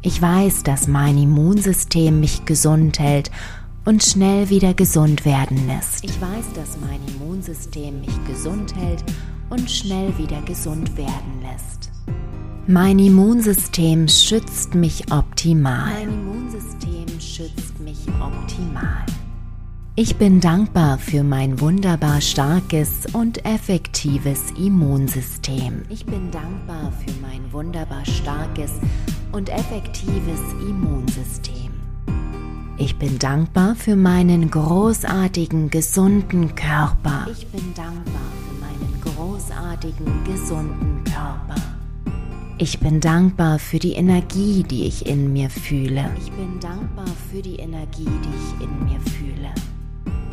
Ich 0.00 0.22
weiß, 0.22 0.62
dass 0.62 0.86
mein 0.86 1.18
Immunsystem 1.18 2.20
mich 2.20 2.46
gesund 2.46 3.00
hält 3.00 3.30
und 3.86 4.02
schnell 4.02 4.50
wieder 4.50 4.74
gesund 4.74 5.24
werden 5.24 5.66
lässt. 5.66 6.04
Ich 6.04 6.20
weiß, 6.20 6.52
dass 6.54 6.76
mein 6.80 7.00
Immunsystem 7.08 8.00
mich 8.00 8.24
gesund 8.26 8.74
hält 8.76 9.02
und 9.48 9.70
schnell 9.70 10.16
wieder 10.18 10.42
gesund 10.42 10.96
werden 10.98 11.40
lässt. 11.40 11.90
Mein 12.66 12.98
Immunsystem 12.98 14.08
schützt 14.08 14.74
mich 14.74 15.10
optimal. 15.12 15.92
Mein 15.94 16.08
Immunsystem 16.08 17.20
schützt 17.20 17.78
mich 17.78 18.08
optimal. 18.20 19.06
Ich 19.94 20.16
bin 20.16 20.40
dankbar 20.40 20.98
für 20.98 21.22
mein 21.22 21.60
wunderbar 21.60 22.20
starkes 22.20 23.06
und 23.12 23.46
effektives 23.46 24.50
Immunsystem. 24.58 25.84
Ich 25.88 26.04
bin 26.04 26.30
dankbar 26.32 26.92
für 26.92 27.14
mein 27.22 27.50
wunderbar 27.52 28.04
starkes 28.04 28.72
und 29.32 29.48
effektives 29.48 30.40
Immunsystem. 30.68 31.55
Ich 32.78 32.98
bin 32.98 33.18
dankbar 33.18 33.74
für 33.74 33.96
meinen 33.96 34.50
großartigen, 34.50 35.70
gesunden 35.70 36.54
Körper. 36.54 37.26
Ich 37.30 37.46
bin 37.46 37.72
dankbar 37.74 38.28
für 38.44 38.60
meinen 38.60 39.00
großartigen, 39.00 40.24
gesunden 40.24 41.02
Körper. 41.04 41.54
Ich 42.58 42.78
bin 42.78 43.00
dankbar 43.00 43.58
für 43.58 43.78
die 43.78 43.92
Energie, 43.92 44.62
die 44.62 44.84
ich 44.84 45.06
in 45.06 45.32
mir 45.32 45.48
fühle. 45.48 46.10
Ich 46.18 46.30
bin 46.32 46.60
dankbar 46.60 47.06
für 47.30 47.40
die 47.40 47.56
Energie, 47.56 48.04
die 48.04 48.60
ich 48.60 48.66
in 48.66 48.84
mir 48.84 49.00
fühle. 49.00 49.48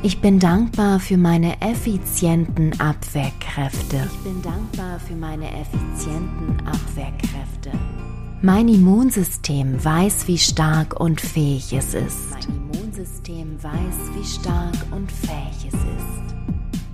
Ich 0.02 0.20
bin 0.20 0.38
dankbar 0.38 1.00
für 1.00 1.16
meine 1.16 1.62
effizienten 1.62 2.78
Abwehrkräfte. 2.78 4.10
Ich 4.12 4.20
bin 4.20 4.42
dankbar 4.42 5.00
für 5.00 5.16
meine 5.16 5.48
effizienten 5.48 6.58
Abwehrkräfte. 6.68 7.72
Mein 8.46 8.68
Immunsystem 8.68 9.82
weiß, 9.86 10.28
wie 10.28 10.38
stark 10.38 11.00
und 11.00 11.22
fähig 11.22 11.72
es 11.72 11.94
ist. 11.94 12.30
Mein 12.30 12.74
Immunsystem 12.74 13.58
weiß, 13.64 14.12
wie 14.18 14.26
stark 14.26 14.76
und 14.92 15.10
fähig 15.10 15.70
es 15.70 15.74
ist. 15.74 16.36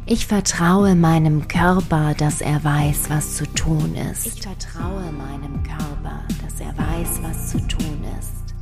Ich 0.06 0.28
vertraue 0.28 0.94
meinem 0.94 1.48
Körper, 1.48 2.14
dass 2.14 2.42
er 2.42 2.64
weiß, 2.64 3.10
was 3.10 3.38
zu 3.38 3.52
tun 3.54 3.96
ist. 3.96 4.28
Ich 4.28 4.44
vertraue 4.44 5.12
meinem 5.12 5.64
Körper, 5.64 6.22
dass 6.44 6.60
er 6.60 6.78
weiß, 6.78 7.20
was 7.24 7.50
zu 7.50 7.58
tun 7.68 7.98
ist. 8.20 8.54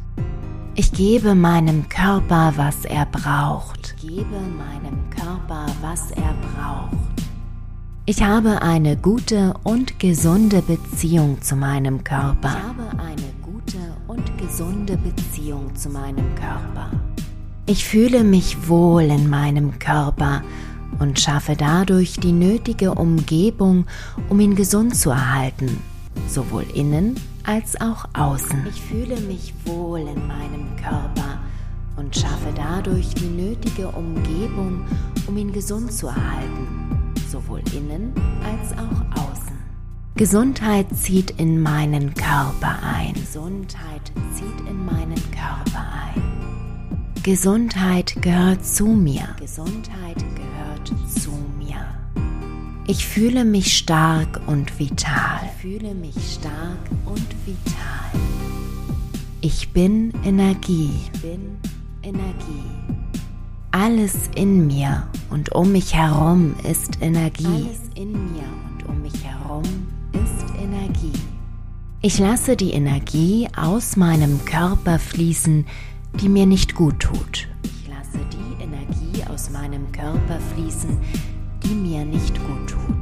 Ich 0.76 0.94
gebe 0.94 1.36
meinem 1.36 1.90
Körper, 1.90 2.54
was 2.56 2.86
er 2.86 3.06
braucht. 3.08 3.96
Ich 3.98 4.08
gebe 4.08 4.40
meinem 4.40 5.10
Körper, 5.10 5.66
was 5.82 6.12
er 6.12 6.34
braucht. 6.56 7.07
Ich 8.10 8.24
habe 8.24 8.62
eine 8.62 8.96
gute 8.96 9.54
und 9.64 10.00
gesunde 10.00 10.62
Beziehung 10.62 11.42
zu 11.42 11.58
meinem 11.58 12.06
Körper. 12.06 12.56
Ich 12.58 12.64
habe 12.64 13.04
eine 13.04 13.34
gute 13.42 13.80
und 14.08 14.38
gesunde 14.38 14.96
Beziehung 14.96 15.76
zu 15.76 15.90
meinem 15.90 16.34
Körper. 16.36 16.90
Ich 17.66 17.84
fühle 17.84 18.24
mich 18.24 18.70
wohl 18.70 19.02
in 19.02 19.30
meinem 19.30 19.78
Körper 19.78 20.42
und 21.00 21.20
schaffe 21.20 21.58
dadurch 21.58 22.14
die 22.14 22.32
nötige 22.32 22.94
Umgebung, 22.94 23.86
um 24.30 24.40
ihn 24.40 24.56
gesund 24.56 24.96
zu 24.96 25.10
erhalten, 25.10 25.84
sowohl 26.30 26.64
innen 26.74 27.20
als 27.46 27.76
auch 27.82 28.06
außen. 28.14 28.68
Ich 28.70 28.82
fühle 28.84 29.20
mich 29.20 29.54
wohl 29.66 30.00
in 30.00 30.26
meinem 30.26 30.78
Körper 30.78 31.40
und 31.98 32.16
schaffe 32.16 32.54
dadurch 32.56 33.14
die 33.16 33.28
nötige 33.28 33.90
Umgebung, 33.90 34.86
um 35.28 35.36
ihn 35.36 35.52
gesund 35.52 35.92
zu 35.92 36.08
erhalten, 36.08 36.97
sowohl 37.30 37.62
innen 37.74 38.14
als 38.44 38.72
auch 38.74 39.22
außen. 39.22 39.58
Gesundheit 40.16 40.88
zieht 40.96 41.32
in 41.32 41.62
meinen 41.62 42.14
Körper 42.14 42.80
ein. 42.82 43.14
Gesundheit 43.14 44.12
zieht 44.34 44.68
in 44.68 44.86
meinen 44.86 45.22
Körper 45.32 45.86
ein. 45.92 46.24
Gesundheit 47.24 48.16
gehört 48.22 48.66
zu 48.66 48.88
mir. 48.88 49.36
Gesundheit 49.40 50.18
gehört 50.36 50.88
zu 51.10 51.32
mir. 51.60 51.86
Ich 52.88 53.06
fühle 53.06 53.44
mich 53.44 53.78
stark 53.78 54.40
und 54.48 54.80
vital. 54.80 55.42
Ich 55.44 55.62
fühle 55.62 55.94
mich 55.94 56.16
stark 56.36 56.80
und 57.06 57.28
vital. 57.46 58.22
Ich 59.42 59.74
bin 59.74 60.14
Energie. 60.24 60.92
Ich 61.14 61.22
bin 61.22 61.58
Energie. 62.02 62.77
Alles 63.72 64.30
in 64.36 64.68
mir 64.68 65.08
und 65.30 65.54
um 65.54 65.72
mich 65.72 65.94
herum 65.94 66.56
ist 66.64 67.02
Energie. 67.02 67.46
Alles 67.46 67.82
in 67.96 68.12
mir 68.12 68.44
und 68.70 68.88
um 68.88 69.02
mich 69.02 69.24
herum 69.24 69.64
ist 70.14 70.46
Energie. 70.60 71.12
Ich 72.02 72.18
lasse 72.18 72.56
die 72.56 72.72
Energie 72.72 73.48
aus 73.56 73.98
meinem 73.98 74.44
Körper 74.46 75.00
fließen, 75.00 75.66
die 76.22 76.30
mir 76.30 76.46
nicht 76.46 76.76
gut 76.76 77.00
tut. 77.00 77.48
Ich 77.64 77.90
lasse 77.90 78.20
die 78.32 78.64
Energie 78.64 79.24
aus 79.30 79.50
meinem 79.50 79.92
Körper 79.92 80.40
fließen, 80.56 80.98
die 81.64 81.76
mir 81.76 82.06
nicht 82.06 82.36
gut 82.48 82.70
tut. 82.70 82.97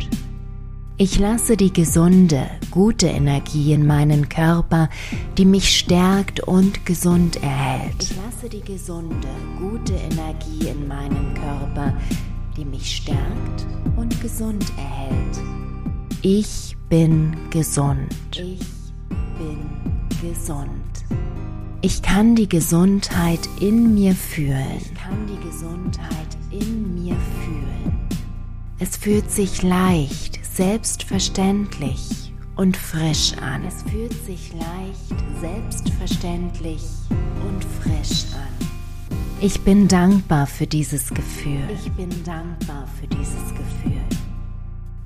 Ich 0.97 1.19
lasse 1.19 1.57
die 1.57 1.73
gesunde, 1.73 2.49
gute 2.71 3.07
Energie 3.07 3.73
in 3.73 3.85
meinen 3.85 4.29
Körper, 4.29 4.89
die 5.37 5.43
mich 5.43 5.77
stärkt 5.77 6.39
und 6.39 6.85
gesund 6.85 7.35
erhält. 7.43 8.01
Ich 8.01 8.15
lasse 8.15 8.47
die 8.47 8.61
gesunde, 8.61 9.27
gute 9.59 9.93
Energie 9.93 10.69
in 10.69 10.87
meinen 10.87 11.33
Körper, 11.33 11.93
die 12.55 12.63
mich 12.63 12.95
stärkt 12.95 13.67
und 13.97 14.21
gesund 14.21 14.71
erhält. 14.77 15.37
Ich 16.21 16.77
bin 16.87 17.35
gesund. 17.49 18.15
Ich 18.31 18.65
bin 19.37 19.59
gesund. 20.21 20.69
Ich 21.81 22.01
kann 22.01 22.35
die 22.35 22.47
Gesundheit 22.47 23.41
in 23.59 23.95
mir 23.95 24.15
fühlen. 24.15 24.77
Ich 24.79 24.93
kann 24.93 25.27
die 25.27 25.45
Gesundheit 25.45 26.37
in 26.51 27.03
mir 27.03 27.17
fühlen. 27.43 27.99
Es 28.79 28.95
fühlt 28.95 29.29
sich 29.29 29.61
leicht, 29.61 30.44
selbstverständlich 30.55 32.31
und 32.55 32.77
frisch 32.77 33.33
an. 33.41 33.65
Es 33.65 33.83
fühlt 33.83 34.13
sich 34.25 34.53
leicht, 34.53 35.41
selbstverständlich 35.41 36.81
und 37.45 37.61
frisch 37.81 38.23
an. 38.33 38.67
Ich 39.41 39.59
bin 39.61 39.89
dankbar 39.89 40.47
für 40.47 40.65
dieses 40.65 41.09
Gefühl. 41.09 41.59
Ich 41.73 41.91
bin 41.91 42.09
dankbar 42.23 42.87
für 42.97 43.05
dieses 43.07 43.49
Gefühl. 43.49 44.01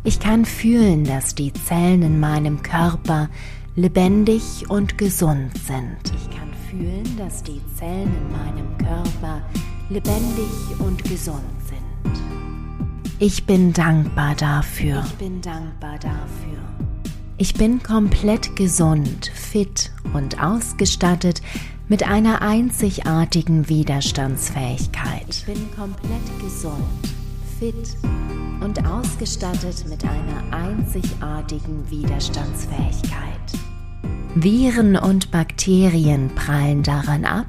Ich 0.03 0.19
kann 0.19 0.45
fühlen, 0.45 1.03
dass 1.03 1.33
die 1.33 1.51
Zellen 1.51 2.03
in 2.03 2.19
meinem 2.19 2.61
Körper 2.61 3.27
lebendig 3.75 4.69
und 4.69 4.99
gesund 4.99 5.57
sind. 5.65 5.97
Ich 6.15 6.37
kann 6.37 6.53
fühlen, 6.69 7.17
dass 7.17 7.41
die 7.41 7.59
Zellen 7.75 8.13
in 8.15 8.31
meinem 8.31 8.77
Körper 8.77 9.41
lebendig 9.89 10.45
und 10.77 11.03
gesund 11.05 11.41
sind. 11.67 11.79
Ich 13.21 13.45
bin 13.45 13.73
dankbar 13.73 14.33
dafür. 14.33 15.03
Ich 15.05 15.15
bin 15.15 15.41
dankbar 15.41 15.99
dafür. 15.99 16.57
Ich 17.37 17.53
bin 17.53 17.83
komplett 17.83 18.55
gesund, 18.55 19.29
fit 19.35 19.91
und 20.13 20.41
ausgestattet 20.41 21.41
mit 21.89 22.07
einer 22.07 22.41
einzigartigen 22.41 23.67
Widerstandsfähigkeit. 23.67 25.25
Ich 25.27 25.45
bin 25.45 25.69
komplett 25.75 26.39
gesund, 26.39 26.79
fit 27.59 27.97
und 28.61 28.87
ausgestattet 28.87 29.83
mit 29.89 30.01
einer 30.05 30.57
einzigartigen 30.57 31.89
Widerstandsfähigkeit. 31.89 33.19
Viren 34.35 34.95
und 34.95 35.31
Bakterien 35.31 36.29
prallen 36.35 36.83
daran 36.83 37.25
ab, 37.25 37.47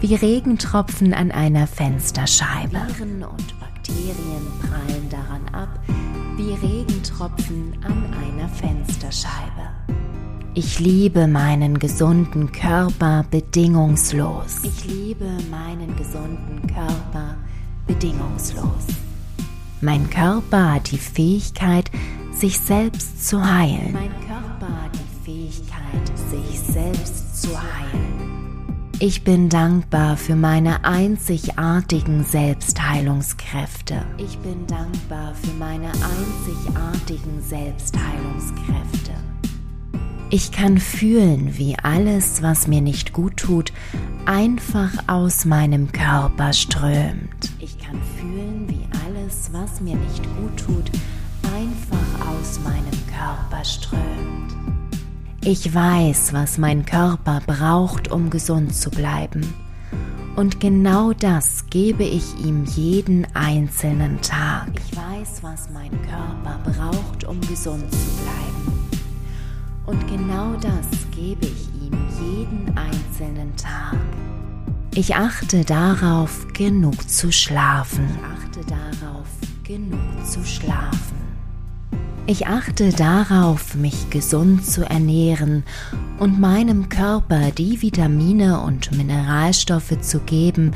wie 0.00 0.14
Regentropfen 0.14 1.12
an 1.12 1.32
einer 1.32 1.66
Fensterscheibe. 1.66 2.72
Viren 2.72 3.24
und 3.24 3.60
Bakterien 3.60 4.46
prallen 4.60 5.08
daran 5.10 5.42
ab, 5.52 5.80
wie 6.36 6.52
Regentropfen 6.52 7.76
an 7.82 8.14
einer 8.14 8.48
Fensterscheibe. 8.48 9.74
Ich 10.54 10.78
liebe 10.78 11.26
meinen 11.26 11.80
gesunden 11.80 12.52
Körper 12.52 13.24
bedingungslos. 13.28 14.62
Ich 14.62 14.84
liebe 14.84 15.28
meinen 15.50 15.96
gesunden 15.96 16.64
Körper 16.68 17.36
bedingungslos. 17.88 18.86
Mein 19.80 20.08
Körper 20.10 20.74
hat 20.74 20.92
die 20.92 20.98
Fähigkeit, 20.98 21.90
sich 22.32 22.58
selbst 22.60 23.26
zu 23.26 23.44
heilen. 23.44 23.92
Mein 23.92 24.10
Körper 24.26 24.82
hat 24.82 24.92
die 24.94 25.24
Fähigkeit, 25.24 25.73
sich 26.30 26.60
selbst 26.60 27.42
zu 27.42 27.50
heilen. 27.50 28.24
Ich 29.00 29.24
bin 29.24 29.48
dankbar 29.48 30.16
für 30.16 30.36
meine 30.36 30.84
einzigartigen 30.84 32.24
Selbstheilungskräfte. 32.24 34.02
Ich 34.18 34.38
bin 34.38 34.66
dankbar 34.66 35.34
für 35.34 35.52
meine 35.58 35.88
einzigartigen 35.88 37.42
Selbstheilungskräfte. 37.42 39.12
Ich 40.30 40.52
kann 40.52 40.78
fühlen, 40.78 41.58
wie 41.58 41.76
alles, 41.82 42.42
was 42.42 42.66
mir 42.66 42.80
nicht 42.80 43.12
gut 43.12 43.36
tut, 43.36 43.72
einfach 44.26 44.90
aus 45.06 45.44
meinem 45.44 45.92
Körper 45.92 46.52
strömt. 46.52 47.52
Ich 47.58 47.78
kann 47.78 48.00
fühlen, 48.18 48.66
wie 48.68 48.86
alles, 49.06 49.50
was 49.52 49.80
mir 49.80 49.96
nicht 49.96 50.24
gut 50.36 50.56
tut, 50.56 50.90
einfach 51.54 52.28
aus 52.28 52.58
meinem 52.64 52.98
Körper 53.12 53.64
strömt. 53.64 54.73
Ich 55.46 55.74
weiß, 55.74 56.32
was 56.32 56.56
mein 56.56 56.86
Körper 56.86 57.42
braucht, 57.46 58.10
um 58.10 58.30
gesund 58.30 58.74
zu 58.74 58.88
bleiben. 58.88 59.52
Und 60.36 60.58
genau 60.58 61.12
das 61.12 61.66
gebe 61.68 62.02
ich 62.02 62.24
ihm 62.42 62.64
jeden 62.64 63.26
einzelnen 63.34 64.22
Tag. 64.22 64.68
Ich 64.74 64.96
weiß, 64.96 65.42
was 65.42 65.68
mein 65.68 65.90
Körper 66.00 66.58
braucht, 66.64 67.24
um 67.24 67.38
gesund 67.42 67.84
zu 67.92 68.10
bleiben. 68.22 68.88
Und 69.84 70.08
genau 70.08 70.54
das 70.54 71.10
gebe 71.10 71.44
ich 71.44 71.68
ihm 71.74 71.98
jeden 72.18 72.74
einzelnen 72.74 73.54
Tag. 73.56 73.98
Ich 74.94 75.14
achte 75.14 75.62
darauf, 75.62 76.46
genug 76.54 77.06
zu 77.06 77.30
schlafen. 77.30 78.08
Ich 78.16 78.24
achte 78.24 78.60
darauf, 78.64 79.26
genug 79.62 80.26
zu 80.26 80.42
schlafen. 80.42 81.23
Ich 82.26 82.46
achte 82.46 82.88
darauf, 82.90 83.74
mich 83.74 84.08
gesund 84.08 84.64
zu 84.64 84.88
ernähren 84.88 85.62
und 86.18 86.40
meinem 86.40 86.88
Körper 86.88 87.50
die 87.50 87.82
Vitamine 87.82 88.60
und 88.60 88.96
Mineralstoffe 88.96 90.00
zu 90.00 90.20
geben, 90.20 90.72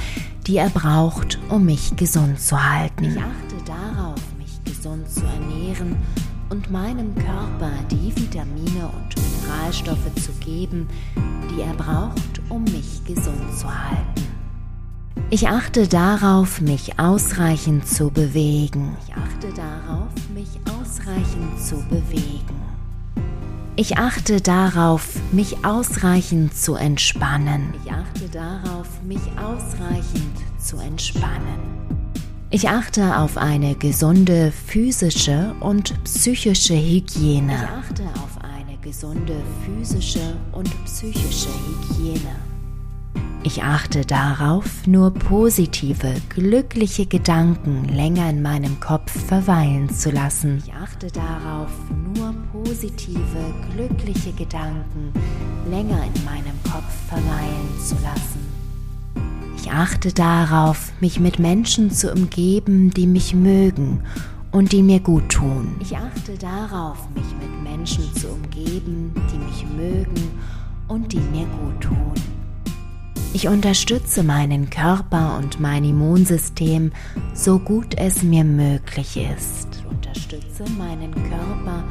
die 0.46 0.58
er 0.58 0.68
braucht, 0.68 1.38
um 1.48 1.64
mich 1.64 1.96
gesund 1.96 2.38
zu 2.38 2.62
halten. 2.62 3.04
Ich 3.04 3.16
achte 3.16 3.64
darauf, 3.64 4.20
mich 4.36 4.62
gesund 4.62 5.10
zu 5.10 5.22
ernähren 5.22 5.96
und 6.50 6.70
meinem 6.70 7.14
Körper 7.14 7.70
die 7.90 8.14
Vitamine 8.14 8.90
und 8.94 9.16
Mineralstoffe 9.16 10.14
zu 10.16 10.32
geben, 10.44 10.86
die 11.50 11.62
er 11.62 11.72
braucht, 11.72 12.42
um 12.50 12.62
mich 12.64 13.02
gesund 13.06 13.56
zu 13.56 13.66
halten. 13.68 14.37
Ich 15.30 15.48
achte 15.48 15.86
darauf, 15.86 16.60
mich 16.60 16.98
ausreichend 16.98 17.86
zu 17.86 18.10
bewegen. 18.10 18.96
Ich 19.06 19.14
achte 19.14 19.52
darauf, 19.54 20.08
mich 20.34 20.48
ausreichend 20.64 21.60
zu 21.60 21.76
bewegen. 21.90 22.58
Ich 23.76 23.96
achte 23.96 24.40
darauf, 24.40 25.20
mich 25.30 25.64
ausreichend 25.64 26.56
zu 26.56 26.74
entspannen. 26.74 27.74
Ich 27.84 27.92
achte 27.92 28.28
darauf, 28.32 28.88
mich 29.06 29.20
ausreichend 29.36 30.36
zu 30.58 30.78
entspannen. 30.78 31.60
Ich 32.50 32.68
achte 32.68 33.18
auf 33.18 33.36
eine 33.36 33.74
gesunde 33.74 34.50
physische 34.50 35.54
und 35.60 36.02
psychische 36.04 36.74
Hygiene. 36.74 37.52
Ich 37.54 37.68
achte 37.68 38.02
auf 38.14 38.42
eine 38.42 38.78
gesunde 38.78 39.36
physische 39.64 40.36
und 40.52 40.68
psychische 40.86 41.50
Hygiene. 41.50 42.47
Ich 43.44 43.62
achte 43.62 44.04
darauf, 44.04 44.86
nur 44.86 45.12
positive, 45.14 46.14
glückliche 46.28 47.06
Gedanken 47.06 47.84
länger 47.88 48.28
in 48.28 48.42
meinem 48.42 48.78
Kopf 48.80 49.10
verweilen 49.26 49.88
zu 49.88 50.10
lassen. 50.10 50.62
Ich 50.66 50.74
achte 50.74 51.06
darauf, 51.06 51.70
nur 52.14 52.34
positive, 52.52 53.54
glückliche 53.72 54.32
Gedanken 54.32 55.12
länger 55.70 56.02
in 56.04 56.24
meinem 56.24 56.58
Kopf 56.64 56.92
verweilen 57.08 57.78
zu 57.82 57.94
lassen. 58.02 58.46
Ich 59.56 59.70
achte 59.70 60.12
darauf, 60.12 60.92
mich 61.00 61.20
mit 61.20 61.38
Menschen 61.38 61.90
zu 61.90 62.12
umgeben, 62.12 62.90
die 62.90 63.06
mich 63.06 63.34
mögen 63.34 64.02
und 64.50 64.72
die 64.72 64.82
mir 64.82 65.00
gut 65.00 65.28
tun. 65.28 65.76
Ich 65.80 65.96
achte 65.96 66.36
darauf, 66.38 67.08
mich 67.14 67.24
mit 67.40 67.62
Menschen 67.62 68.12
zu 68.14 68.28
umgeben, 68.28 69.12
die 69.32 69.38
mich 69.38 69.64
mögen 69.76 70.30
und 70.88 71.12
die 71.12 71.20
mir 71.20 71.46
gut 71.46 71.80
tun. 71.80 72.37
Ich 73.34 73.46
unterstütze 73.46 74.22
meinen 74.22 74.70
Körper 74.70 75.36
und 75.36 75.60
mein 75.60 75.84
Immunsystem 75.84 76.92
so 77.34 77.58
gut 77.58 77.94
es 77.96 78.22
mir 78.22 78.42
möglich 78.42 79.18
ist. 79.18 79.68
Ich 79.78 79.86
unterstütze 79.86 80.64
meinen 80.78 81.12
Körper 81.12 81.84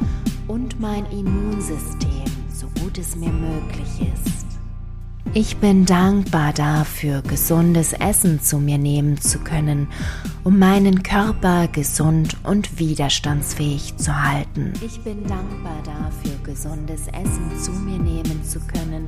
und 0.48 0.80
mein 0.80 1.06
Immunsystem 1.06 2.24
so 2.52 2.66
gut 2.80 2.98
es 2.98 3.14
mir 3.14 3.30
möglich 3.30 4.12
ist. 4.12 4.47
Ich 5.34 5.58
bin 5.58 5.84
dankbar 5.84 6.52
dafür, 6.54 7.20
gesundes 7.22 7.92
Essen 7.92 8.40
zu 8.40 8.58
mir 8.58 8.78
nehmen 8.78 9.20
zu 9.20 9.38
können, 9.38 9.88
um 10.42 10.58
meinen 10.58 11.02
Körper 11.02 11.68
gesund 11.68 12.36
und 12.44 12.78
widerstandsfähig 12.78 13.96
zu 13.98 14.22
halten. 14.22 14.72
Ich 14.84 14.98
bin 15.00 15.26
dankbar 15.26 15.76
dafür, 15.84 16.32
gesundes 16.44 17.08
Essen 17.08 17.58
zu 17.60 17.70
mir 17.72 17.98
nehmen 17.98 18.42
zu 18.42 18.58
können, 18.60 19.06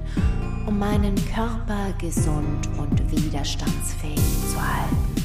um 0.67 0.79
meinen 0.79 1.15
Körper 1.35 1.95
gesund 1.99 2.69
und 2.77 3.11
widerstandsfähig 3.11 4.21
zu 4.53 4.61
halten. 4.61 5.21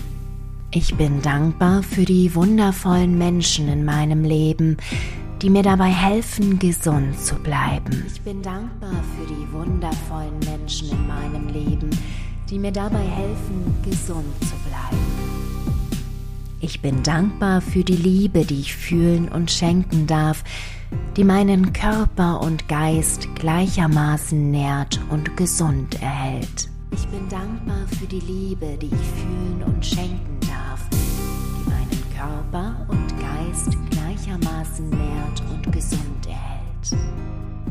Ich 0.71 0.95
bin 0.95 1.21
dankbar 1.21 1.84
für 1.84 2.05
die 2.05 2.34
wundervollen 2.36 3.17
Menschen 3.17 3.67
in 3.67 3.84
meinem 3.84 4.23
Leben, 4.23 4.77
die 5.41 5.50
mir 5.50 5.63
dabei 5.63 5.89
helfen, 5.89 6.60
gesund 6.60 7.19
zu 7.19 7.36
bleiben. 7.36 8.06
Ich 8.08 8.21
bin 8.21 8.41
dankbar 8.41 8.95
für 9.17 9.28
die 9.28 9.52
wundervollen 9.52 10.39
Menschen 10.39 10.91
in 10.91 11.08
meinem 11.08 11.48
Leben, 11.48 11.89
die 12.50 12.60
mir 12.60 12.71
dabei 12.71 13.04
helfen, 13.04 13.76
gesund 13.84 14.34
zu 14.41 14.56
bleiben. 14.67 15.45
Ich 16.62 16.82
bin 16.82 17.04
dankbar 17.04 17.62
für 17.62 17.84
die 17.84 17.95
Liebe, 17.95 18.45
die 18.45 18.62
ich 18.62 18.76
fühlen 18.76 19.28
und 19.28 19.52
schenken 19.52 20.08
darf, 20.08 20.43
die 21.15 21.24
meinen 21.24 21.74
Körper 21.74 22.41
und 22.41 22.67
Geist 22.67 23.28
gleichermaßen 23.36 24.52
nährt 24.52 25.00
und 25.10 25.38
gesund 25.38 26.02
erhält. 26.02 26.69
Ich 26.91 27.08
bin 27.08 27.28
dankbar 27.30 27.86
für 28.00 28.08
die 28.08 28.21
Liebe, 28.21 28.78
die 28.82 28.88
ich 28.88 28.93
fühlen 28.93 29.63
und 29.65 29.86
schenken 29.86 30.39
darf, 30.41 30.82
gleichermaßen 34.76 34.90
nährt 34.90 35.42
und 35.52 35.72
gesund 35.72 36.28
erhält. 36.28 37.06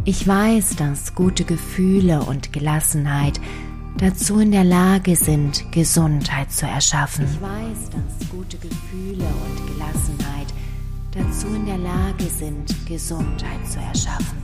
Ich 0.05 0.27
weiß, 0.27 0.77
dass 0.77 1.15
gute 1.15 1.45
Gefühle 1.45 2.21
und 2.23 2.53
Gelassenheit 2.53 3.41
dazu 3.99 4.39
in 4.41 4.51
der 4.51 4.65
Lage 4.65 5.17
sind, 5.17 5.71
Gesundheit 5.73 6.53
zu 6.53 6.67
erschaffen. 6.67 7.27
Ich 7.33 7.41
weiß, 7.41 7.91
dass 7.91 8.29
gute 8.31 8.59
Gefühle 8.59 9.25
und 9.25 9.67
Gelassenheit 9.73 10.49
dazu 11.13 11.47
in 11.55 11.67
der 11.67 11.79
Lage 11.79 12.25
sind, 12.25 12.75
Gesundheit 12.87 13.67
zu 13.69 13.79
erschaffen. 13.79 14.39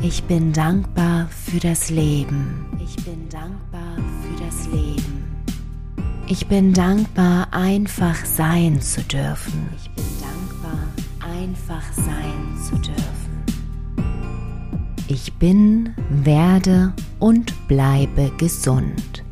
Ich 0.00 0.24
bin 0.24 0.52
dankbar 0.52 1.28
für 1.28 1.60
das 1.60 1.90
Leben. 1.90 2.66
Ich 2.82 2.96
bin 3.04 3.28
dankbar 3.28 3.96
für 3.96 4.44
das 4.44 4.66
Leben. 4.66 5.22
Ich 6.26 6.46
bin 6.46 6.72
dankbar, 6.72 7.48
einfach 7.52 8.24
sein 8.24 8.80
zu 8.80 9.02
dürfen. 9.02 9.68
Ich 9.76 9.90
bin 9.90 10.11
einfach 11.42 11.92
sein 11.92 12.56
zu 12.62 12.76
dürfen. 12.76 13.42
Ich 15.08 15.32
bin, 15.34 15.94
werde 16.08 16.92
und 17.18 17.52
bleibe 17.68 18.30
gesund. 18.38 19.24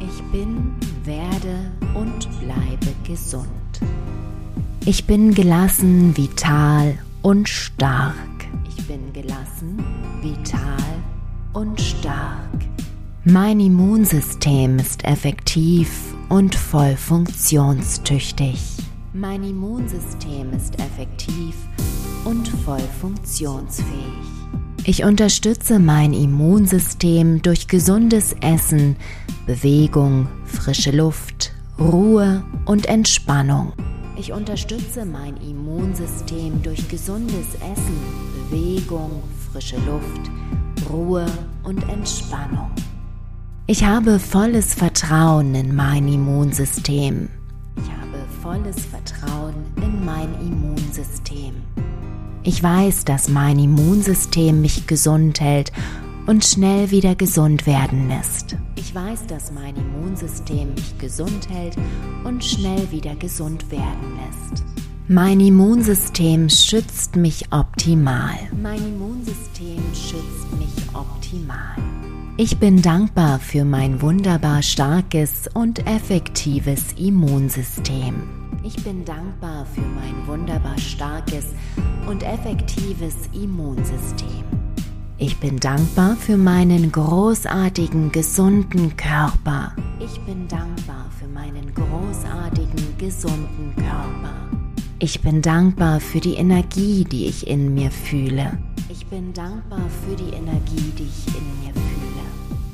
Ich 0.00 0.22
bin, 0.30 0.74
werde 1.04 1.72
und 1.94 2.28
bleibe 2.40 2.94
gesund. 3.04 3.46
Ich 4.84 5.04
bin 5.04 5.34
gelassen, 5.34 6.16
vital 6.16 6.96
und 7.22 7.48
stark. 7.48 8.14
Ich 8.68 8.86
bin 8.86 9.12
gelassen, 9.12 9.84
vital 10.22 10.76
und 11.52 11.80
stark. 11.80 12.60
Mein 13.24 13.58
Immunsystem 13.58 14.78
ist 14.78 15.04
effektiv 15.04 16.14
und 16.28 16.54
voll 16.54 16.96
funktionstüchtig. 16.96 18.76
Mein 19.18 19.44
Immunsystem 19.44 20.52
ist 20.52 20.78
effektiv 20.78 21.54
und 22.26 22.46
voll 22.66 22.82
funktionsfähig. 23.00 23.88
Ich 24.84 25.04
unterstütze 25.04 25.78
mein 25.78 26.12
Immunsystem 26.12 27.40
durch 27.40 27.66
gesundes 27.66 28.36
Essen, 28.42 28.96
Bewegung, 29.46 30.28
frische 30.44 30.90
Luft, 30.90 31.52
Ruhe 31.78 32.44
und 32.66 32.84
Entspannung. 32.88 33.72
Ich 34.18 34.34
unterstütze 34.34 35.06
mein 35.06 35.38
Immunsystem 35.38 36.62
durch 36.62 36.86
gesundes 36.86 37.54
Essen, 37.54 37.96
Bewegung, 38.50 39.22
frische 39.50 39.76
Luft, 39.76 40.30
Ruhe 40.90 41.24
und 41.64 41.88
Entspannung. 41.88 42.70
Ich 43.66 43.82
habe 43.82 44.18
volles 44.18 44.74
Vertrauen 44.74 45.54
in 45.54 45.74
mein 45.74 46.06
Immunsystem. 46.06 47.30
Volles 48.46 48.76
Vertrauen 48.84 49.54
in 49.82 50.04
mein 50.04 50.32
Immunsystem. 50.40 51.52
Ich 52.44 52.62
weiß, 52.62 53.04
dass 53.04 53.28
mein 53.28 53.58
Immunsystem 53.58 54.62
mich 54.62 54.86
gesund 54.86 55.40
hält 55.40 55.72
und 56.28 56.44
schnell 56.44 56.92
wieder 56.92 57.16
gesund 57.16 57.66
werden 57.66 58.06
lässt. 58.06 58.56
Ich 58.76 58.94
weiß, 58.94 59.26
dass 59.26 59.50
mein 59.50 59.74
Immunsystem 59.74 60.74
mich 60.74 60.96
gesund 60.96 61.48
hält 61.50 61.76
und 62.22 62.44
schnell 62.44 62.88
wieder 62.92 63.16
gesund 63.16 63.68
werden 63.72 64.16
lässt. 64.24 64.62
Mein 65.08 65.40
Immunsystem 65.40 66.48
schützt 66.48 67.16
mich 67.16 67.52
optimal. 67.52 68.38
Mein 68.62 68.78
Immunsystem 68.78 69.82
schützt 69.92 70.52
mich 70.56 70.94
optimal. 70.94 71.74
Ich 72.38 72.58
bin 72.58 72.82
dankbar 72.82 73.38
für 73.38 73.64
mein 73.64 74.02
wunderbar 74.02 74.60
starkes 74.60 75.48
und 75.54 75.86
effektives 75.86 76.92
Immunsystem. 76.98 78.14
Ich 78.62 78.76
bin 78.84 79.06
dankbar 79.06 79.64
für 79.64 79.80
mein 79.80 80.26
wunderbar 80.26 80.76
starkes 80.76 81.54
und 82.06 82.22
effektives 82.22 83.14
Immunsystem. 83.32 84.44
Ich 85.16 85.38
bin 85.38 85.58
dankbar 85.58 86.14
für 86.14 86.36
meinen 86.36 86.92
großartigen, 86.92 88.12
gesunden 88.12 88.94
Körper. 88.98 89.74
Ich 89.98 90.20
bin 90.26 90.46
dankbar 90.46 91.06
für 91.18 91.28
meinen 91.28 91.72
großartigen, 91.72 92.98
gesunden 92.98 93.74
Körper. 93.76 94.34
Ich 94.98 95.22
bin 95.22 95.40
dankbar 95.40 96.00
für 96.00 96.20
die 96.20 96.34
Energie, 96.34 97.04
die 97.04 97.28
ich 97.28 97.46
in 97.46 97.72
mir 97.72 97.90
fühle. 97.90 98.58
Ich 98.90 99.06
bin 99.06 99.32
dankbar 99.32 99.80
für 100.04 100.16
die 100.16 100.34
Energie, 100.34 100.92
die 100.98 101.04
ich 101.04 101.34
in 101.34 101.64
mir 101.64 101.72
fühle. 101.72 101.95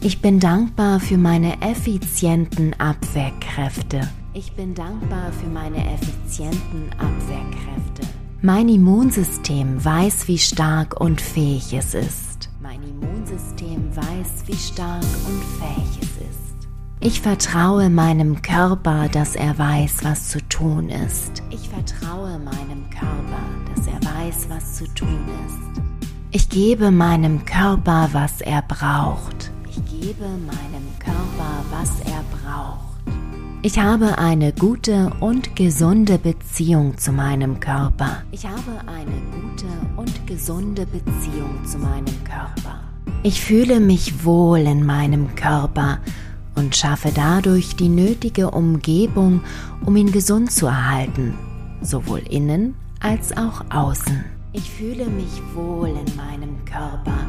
Ich 0.05 0.21
bin 0.21 0.41
dankbar 0.41 0.99
für 0.99 1.17
meine 1.17 1.63
effizienten 1.63 2.75
Abwehrkräfte. 2.81 4.01
Ich 4.35 4.51
bin 4.51 4.75
dankbar 4.75 5.31
für 5.31 5.47
meine 5.47 5.77
effizienten 5.95 6.91
Abwehrkräfte. 6.95 8.03
Mein 8.41 8.69
Immunsystem 8.69 9.85
weiß, 9.85 10.27
wie 10.27 10.39
stark 10.39 11.01
und 11.01 11.21
fähig 11.21 11.73
es 11.73 11.95
ist. 11.95 12.51
Mein 12.61 12.83
Immunsystem 12.83 13.95
weiß, 13.95 14.43
wie 14.47 14.57
stark 14.57 15.05
und 15.05 15.45
fähig 15.61 15.99
es 16.01 16.09
ist. 16.09 16.69
Ich 16.99 17.21
vertraue 17.21 17.89
meinem 17.89 18.43
Körper, 18.43 19.09
dass 19.09 19.37
er 19.37 19.57
weiß, 19.57 19.99
was 20.03 20.31
zu 20.31 20.41
tun 20.49 20.89
ist. 20.89 21.45
Ich 21.51 21.69
vertraue 21.69 22.41
meinem 22.41 22.91
Körper, 22.91 23.43
dass 23.73 23.87
er 23.87 24.01
weiß, 24.03 24.49
was 24.49 24.75
zu 24.79 24.93
tun 24.95 25.21
ist. 25.47 25.81
Ich 26.33 26.49
gebe 26.49 26.91
meinem 26.91 27.45
Körper, 27.45 28.09
was 28.11 28.41
er 28.41 28.63
braucht. 28.63 29.53
Ich 29.75 30.01
gebe 30.01 30.25
meinem 30.25 30.87
Körper, 30.99 31.65
was 31.71 31.89
er 32.01 32.23
braucht. 32.31 32.93
Ich 33.63 33.79
habe 33.79 34.19
eine 34.19 34.53
gute 34.53 35.11
und 35.21 35.57
gesunde 35.57 36.19
Beziehung 36.19 36.99
zu 36.99 37.11
meinem 37.11 37.59
Körper. 37.59 38.23
Ich 38.33 38.45
habe 38.45 38.81
eine 38.87 39.23
gute 39.31 39.65
und 39.97 40.27
gesunde 40.27 40.85
Beziehung 40.85 41.65
zu 41.65 41.79
meinem 41.79 42.23
Körper. 42.25 42.81
Ich 43.23 43.41
fühle 43.41 43.81
mich 43.81 44.27
wohl 44.27 44.59
in 44.59 44.85
meinem 44.85 45.35
Körper 45.37 46.01
und 46.55 46.77
schaffe 46.77 47.11
dadurch 47.15 47.75
die 47.75 47.89
nötige 47.89 48.51
Umgebung, 48.51 49.41
um 49.87 49.97
ihn 49.97 50.13
gesund 50.13 50.53
zu 50.53 50.67
erhalten, 50.67 51.33
sowohl 51.81 52.21
innen 52.29 52.75
als 53.01 53.35
auch 53.35 53.65
außen. 53.71 54.32
Ich 54.55 54.71
fühle 54.71 55.07
mich 55.07 55.41
wohl 55.55 55.89
in 55.89 56.15
meinem 56.15 56.63
Körper 56.67 57.27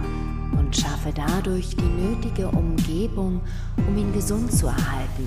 und 0.60 0.76
schaffe 0.76 1.14
dadurch 1.16 1.74
die 1.74 1.82
nötige 1.82 2.50
Umgebung, 2.50 3.40
um 3.88 3.98
ihn 3.98 4.12
gesund 4.12 4.52
zu 4.52 4.68
erhalten, 4.68 5.26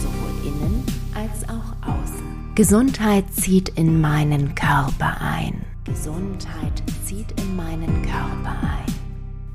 sowohl 0.00 0.46
innen 0.46 0.84
als 1.12 1.42
auch 1.48 1.88
außen. 1.88 2.54
Gesundheit 2.54 3.24
zieht 3.32 3.70
in 3.70 4.00
meinen 4.00 4.54
Körper 4.54 5.20
ein. 5.20 5.64
Gesundheit 5.82 6.84
zieht 7.04 7.32
in 7.40 7.56
meinen 7.56 8.02
Körper 8.02 8.56
ein. 8.62 8.94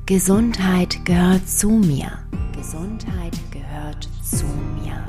Gesundheit 0.06 1.00
gehört 1.06 1.48
zu 1.48 1.70
mir. 1.70 2.12
Gesundheit 2.58 3.38
gehört 3.52 4.10
zu 4.22 4.46
mir. 4.84 5.02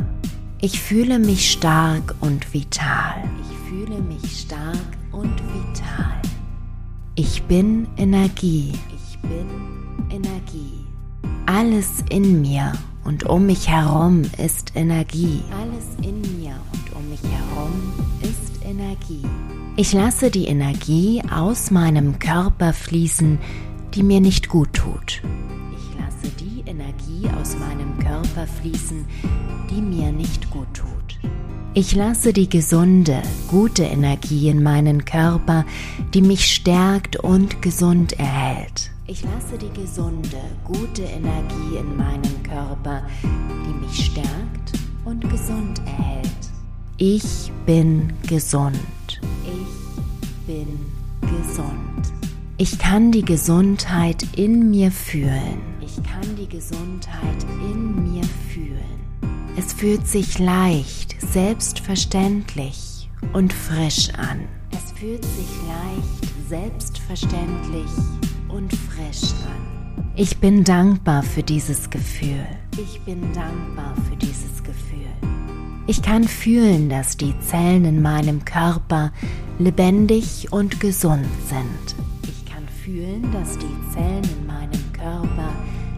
Ich 0.60 0.80
fühle 0.80 1.18
mich 1.18 1.50
stark 1.50 2.14
und 2.20 2.54
vital. 2.54 3.24
Ich 3.40 3.68
fühle 3.68 4.00
mich 4.02 4.42
stark 4.42 4.76
und 5.10 5.34
vital. 5.52 6.29
Ich 7.22 7.42
bin 7.42 7.86
Energie. 7.98 8.72
Ich 8.96 9.18
bin 9.18 9.46
Energie. 10.08 10.86
Alles 11.44 12.02
in 12.08 12.40
mir 12.40 12.72
und 13.04 13.24
um 13.24 13.44
mich 13.44 13.68
herum 13.68 14.22
ist 14.42 14.72
Energie. 14.74 15.42
Alles 15.60 15.84
in 16.00 16.22
mir 16.22 16.54
und 16.72 16.96
um 16.96 17.10
mich 17.10 17.20
herum 17.22 17.92
ist 18.22 18.64
Energie. 18.64 19.26
Ich 19.76 19.92
lasse 19.92 20.30
die 20.30 20.46
Energie 20.46 21.20
aus 21.30 21.70
meinem 21.70 22.18
Körper 22.18 22.72
fließen, 22.72 23.38
die 23.92 24.02
mir 24.02 24.22
nicht 24.22 24.48
gut 24.48 24.72
tut. 24.72 25.20
Ich 25.76 26.00
lasse 26.00 26.34
die 26.40 26.62
Energie 26.64 27.28
aus 27.38 27.54
meinem 27.58 27.98
Körper 27.98 28.46
fließen, 28.46 29.04
die 29.70 29.82
mir 29.82 30.10
nicht 30.10 30.48
gut 30.48 30.68
tut. 30.68 30.69
Ich 31.72 31.94
lasse 31.94 32.32
die 32.32 32.48
gesunde, 32.48 33.22
gute 33.46 33.84
Energie 33.84 34.48
in 34.48 34.60
meinen 34.60 35.04
Körper, 35.04 35.64
die 36.12 36.20
mich 36.20 36.52
stärkt 36.52 37.14
und 37.14 37.62
gesund 37.62 38.18
erhält. 38.18 38.90
Ich 39.06 39.22
lasse 39.22 39.56
die 39.56 39.80
gesunde, 39.80 40.40
gute 40.64 41.02
Energie 41.02 41.76
in 41.78 41.96
meinen 41.96 42.42
Körper, 42.42 43.06
die 43.22 43.86
mich 43.86 44.06
stärkt 44.06 44.72
und 45.04 45.20
gesund 45.30 45.80
erhält. 45.86 46.28
Ich 46.96 47.52
bin 47.66 48.12
gesund. 48.26 48.74
Ich 49.44 50.46
bin 50.46 50.66
gesund. 51.20 52.12
Ich 52.58 52.80
kann 52.80 53.12
die 53.12 53.24
Gesundheit 53.24 54.26
in 54.34 54.70
mir 54.70 54.90
fühlen. 54.90 55.62
Ich 55.80 56.02
kann 56.02 56.36
die 56.36 56.48
Gesundheit 56.48 57.46
in 57.62 58.12
mir 58.12 58.24
fühlen. 58.52 58.99
Es 59.56 59.72
fühlt 59.72 60.06
sich 60.06 60.38
leicht, 60.38 61.16
selbstverständlich 61.20 63.10
und 63.32 63.52
frisch 63.52 64.08
an. 64.14 64.48
Es 64.70 64.92
fühlt 64.92 65.24
sich 65.24 65.48
leicht, 65.66 66.48
selbstverständlich 66.48 67.90
und 68.48 68.72
frisch 68.72 69.32
an. 69.44 70.04
Ich 70.16 70.38
bin 70.38 70.64
dankbar 70.64 71.22
für 71.22 71.42
dieses 71.42 71.90
Gefühl. 71.90 72.46
Ich 72.78 73.00
bin 73.02 73.20
dankbar 73.32 73.94
für 74.08 74.16
dieses 74.16 74.62
Gefühl. 74.62 75.10
Ich 75.86 76.00
kann 76.00 76.24
fühlen, 76.24 76.88
dass 76.88 77.16
die 77.16 77.34
Zellen 77.40 77.84
in 77.84 78.00
meinem 78.00 78.44
Körper 78.44 79.12
lebendig 79.58 80.52
und 80.52 80.80
gesund 80.80 81.26
sind. 81.48 81.96
Ich 82.22 82.44
kann 82.50 82.66
fühlen, 82.84 83.30
dass 83.32 83.58
die 83.58 83.92
Zellen 83.92 84.22
in 84.22 84.46
meinem 84.46 84.92
Körper 84.92 85.52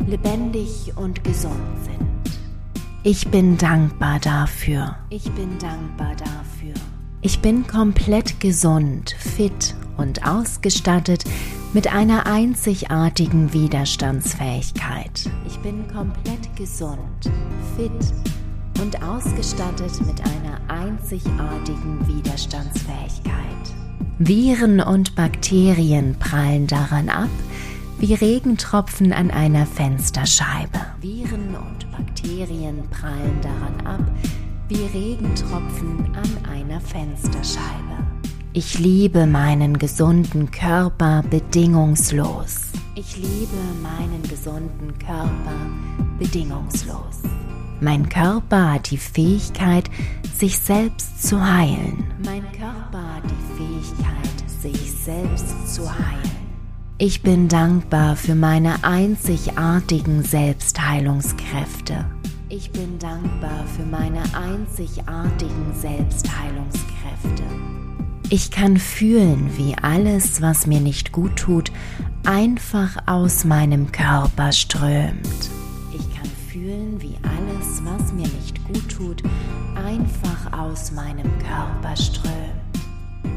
lebendig 0.06 0.92
und 0.96 1.22
gesund 1.22 1.60
sind. 1.84 2.11
Ich 3.04 3.26
bin 3.26 3.58
dankbar 3.58 4.20
dafür. 4.20 4.94
Ich 5.10 5.28
bin 5.32 5.58
dankbar 5.58 6.14
dafür. 6.14 6.72
Ich 7.20 7.40
bin 7.40 7.66
komplett 7.66 8.38
gesund, 8.38 9.16
fit 9.18 9.74
und 9.96 10.24
ausgestattet 10.24 11.24
mit 11.72 11.92
einer 11.92 12.26
einzigartigen 12.26 13.52
Widerstandsfähigkeit. 13.52 15.28
Ich 15.48 15.58
bin 15.58 15.84
komplett 15.88 16.54
gesund, 16.54 17.28
fit 17.76 18.14
und 18.80 19.02
ausgestattet 19.02 20.00
mit 20.06 20.20
einer 20.20 20.60
einzigartigen 20.68 22.06
Widerstandsfähigkeit. 22.06 23.42
Viren 24.20 24.80
und 24.80 25.16
Bakterien 25.16 26.14
prallen 26.20 26.68
daran 26.68 27.08
ab, 27.08 27.30
wie 27.98 28.14
Regentropfen 28.14 29.12
an 29.12 29.30
einer 29.30 29.66
Fensterscheibe. 29.66 30.78
Viren 31.00 31.54
und 31.54 31.90
Bakterien 31.92 32.88
prallen 32.90 33.40
daran 33.40 33.86
ab, 33.86 34.00
wie 34.68 34.84
Regentropfen 34.98 36.14
an 36.14 36.50
einer 36.50 36.80
Fensterscheibe. 36.80 37.92
Ich 38.54 38.78
liebe 38.78 39.26
meinen 39.26 39.78
gesunden 39.78 40.50
Körper 40.50 41.22
bedingungslos. 41.30 42.72
Ich 42.94 43.16
liebe 43.16 43.56
meinen 43.82 44.22
gesunden 44.28 44.98
Körper 44.98 45.56
bedingungslos. 46.18 47.22
Mein 47.80 48.08
Körper 48.08 48.74
hat 48.74 48.90
die 48.90 48.98
Fähigkeit, 48.98 49.90
sich 50.34 50.58
selbst 50.58 51.26
zu 51.26 51.42
heilen. 51.42 52.04
Mein 52.24 52.42
Körper 52.52 53.16
hat 53.16 53.24
die 53.24 53.56
Fähigkeit, 53.56 54.50
sich 54.60 54.92
selbst 54.92 55.74
zu 55.74 55.90
heilen. 55.90 56.41
Ich 57.04 57.20
bin 57.20 57.48
dankbar 57.48 58.14
für 58.14 58.36
meine 58.36 58.84
einzigartigen 58.84 60.22
Selbstheilungskräfte. 60.22 62.04
Ich 62.48 62.70
bin 62.70 62.96
dankbar 63.00 63.66
für 63.76 63.82
meine 63.82 64.22
einzigartigen 64.32 65.74
Selbstheilungskräfte. 65.74 67.42
Ich 68.30 68.52
kann 68.52 68.76
fühlen, 68.76 69.50
wie 69.56 69.74
alles, 69.82 70.42
was 70.42 70.68
mir 70.68 70.78
nicht 70.78 71.10
gut 71.10 71.34
tut, 71.34 71.72
einfach 72.24 72.96
aus 73.06 73.44
meinem 73.44 73.90
Körper 73.90 74.52
strömt. 74.52 75.50
Ich 75.92 76.16
kann 76.16 76.30
fühlen, 76.52 77.02
wie 77.02 77.16
alles, 77.24 77.82
was 77.84 78.12
mir 78.12 78.28
nicht 78.28 78.64
gut 78.68 78.88
tut, 78.88 79.24
einfach 79.74 80.56
aus 80.56 80.92
meinem 80.92 81.36
Körper 81.40 81.96
strömt. 81.96 82.61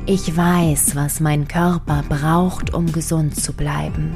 Ich 0.07 0.37
weiß, 0.37 0.95
was 0.95 1.19
mein 1.19 1.47
Körper 1.47 2.03
braucht, 2.07 2.75
um 2.75 2.91
gesund 2.91 3.35
zu 3.35 3.53
bleiben. 3.53 4.15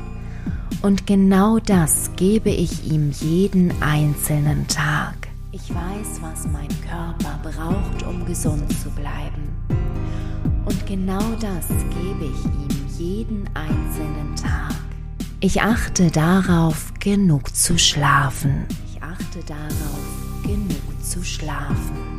Und 0.84 1.08
genau 1.08 1.58
das 1.58 2.12
gebe 2.16 2.52
ich 2.52 2.92
ihm 2.92 3.10
jeden 3.10 3.74
einzelnen 3.82 4.68
Tag. 4.68 5.16
Ich 5.52 5.68
weiß, 5.74 6.22
was 6.22 6.46
mein 6.46 6.70
Körper 6.88 7.40
braucht, 7.42 8.04
um 8.04 8.24
gesund 8.24 8.72
zu 8.80 8.92
bleiben. 8.92 9.50
Und 10.66 10.86
genau 10.86 11.24
das 11.42 11.70
gebe 11.70 12.26
ich 12.26 12.46
ihm 12.46 12.88
jeden 13.00 13.50
einzelnen 13.56 14.36
Tag. 14.36 14.76
Ich 15.40 15.64
achte 15.64 16.12
darauf, 16.12 16.94
genug 17.00 17.56
zu 17.56 17.80
schlafen. 17.80 18.68
Ich 18.94 19.02
achte 19.02 19.40
darauf, 19.48 20.44
genug 20.44 21.04
zu 21.04 21.24
schlafen. 21.24 22.19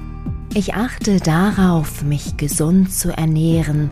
Ich 0.52 0.74
achte 0.74 1.20
darauf, 1.20 2.02
mich 2.02 2.36
gesund 2.36 2.92
zu 2.92 3.16
ernähren 3.16 3.90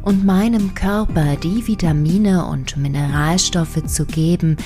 und 0.00 0.24
meinem 0.24 0.72
Körper 0.74 1.36
die 1.36 1.66
Vitamine 1.66 2.46
und 2.46 2.78
Mineralstoffe 2.78 3.84
zu 3.84 4.06
geben, 4.06 4.56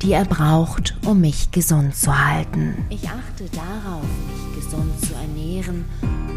die 0.00 0.12
er 0.12 0.24
braucht, 0.24 0.94
um 1.04 1.20
mich 1.20 1.50
gesund 1.50 1.96
zu 1.96 2.16
halten. 2.16 2.86
Ich 2.88 3.08
achte 3.08 3.44
darauf, 3.52 4.04
mich 4.04 4.64
gesund 4.64 5.00
zu 5.04 5.14
ernähren 5.14 5.84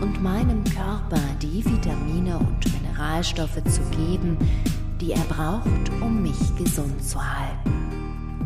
und 0.01 0.23
meinem 0.23 0.63
Körper 0.63 1.21
die 1.43 1.63
Vitamine 1.63 2.39
und 2.39 2.81
Mineralstoffe 2.81 3.63
zu 3.65 3.81
geben, 3.95 4.35
die 4.99 5.11
er 5.11 5.25
braucht, 5.29 5.91
um 6.01 6.23
mich 6.23 6.55
gesund 6.57 7.03
zu 7.03 7.19
halten. 7.19 7.71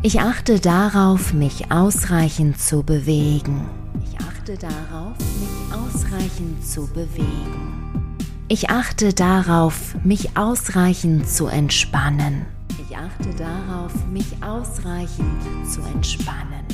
Ich 0.02 0.20
achte 0.20 0.60
darauf, 0.60 1.34
mich 1.34 1.72
ausreichend 1.72 2.60
zu 2.60 2.84
bewegen. 2.84 3.79
Ich 4.40 4.56
achte 4.56 4.58
darauf, 4.58 5.16
mich 5.18 5.74
ausreichend 5.74 6.66
zu 6.66 6.88
bewegen. 6.88 8.16
Ich 8.48 8.70
achte 8.70 9.14
darauf, 9.14 9.96
mich 10.06 10.38
ausreichend 10.38 11.28
zu 11.28 11.48
entspannen. 11.48 12.46
Ich 12.70 12.96
achte 12.96 13.34
darauf, 13.36 13.92
mich 14.08 14.26
ausreichend 14.42 15.70
zu 15.70 15.82
entspannen. 15.82 16.66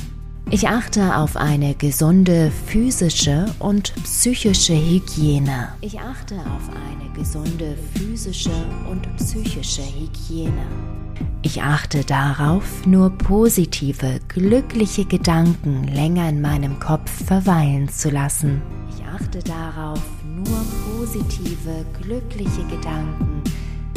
Ich 0.50 0.68
achte 0.68 1.16
auf 1.16 1.36
eine 1.36 1.74
gesunde 1.74 2.52
physische 2.66 3.46
und 3.58 3.92
psychische 4.04 4.74
Hygiene. 4.74 5.70
Ich 5.80 5.98
achte 5.98 6.36
auf 6.36 6.70
eine 6.70 7.12
gesunde 7.14 7.76
physische 7.94 8.64
und 8.88 9.08
psychische 9.16 9.82
Hygiene. 9.82 11.05
Ich 11.42 11.62
achte 11.62 12.04
darauf, 12.04 12.86
nur 12.86 13.10
positive, 13.10 14.20
glückliche 14.28 15.04
Gedanken 15.04 15.84
länger 15.84 16.28
in 16.28 16.40
meinem 16.40 16.80
Kopf 16.80 17.10
verweilen 17.24 17.88
zu 17.88 18.10
lassen. 18.10 18.62
Ich 18.90 19.04
achte 19.04 19.38
darauf, 19.38 20.02
nur 20.24 20.64
positive, 20.96 21.84
glückliche 22.02 22.64
Gedanken 22.64 23.42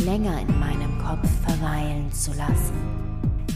länger 0.05 0.39
in 0.41 0.59
meinem 0.59 0.97
Kopf 0.99 1.27
verweilen 1.45 2.11
zu 2.11 2.31
lassen. 2.31 2.73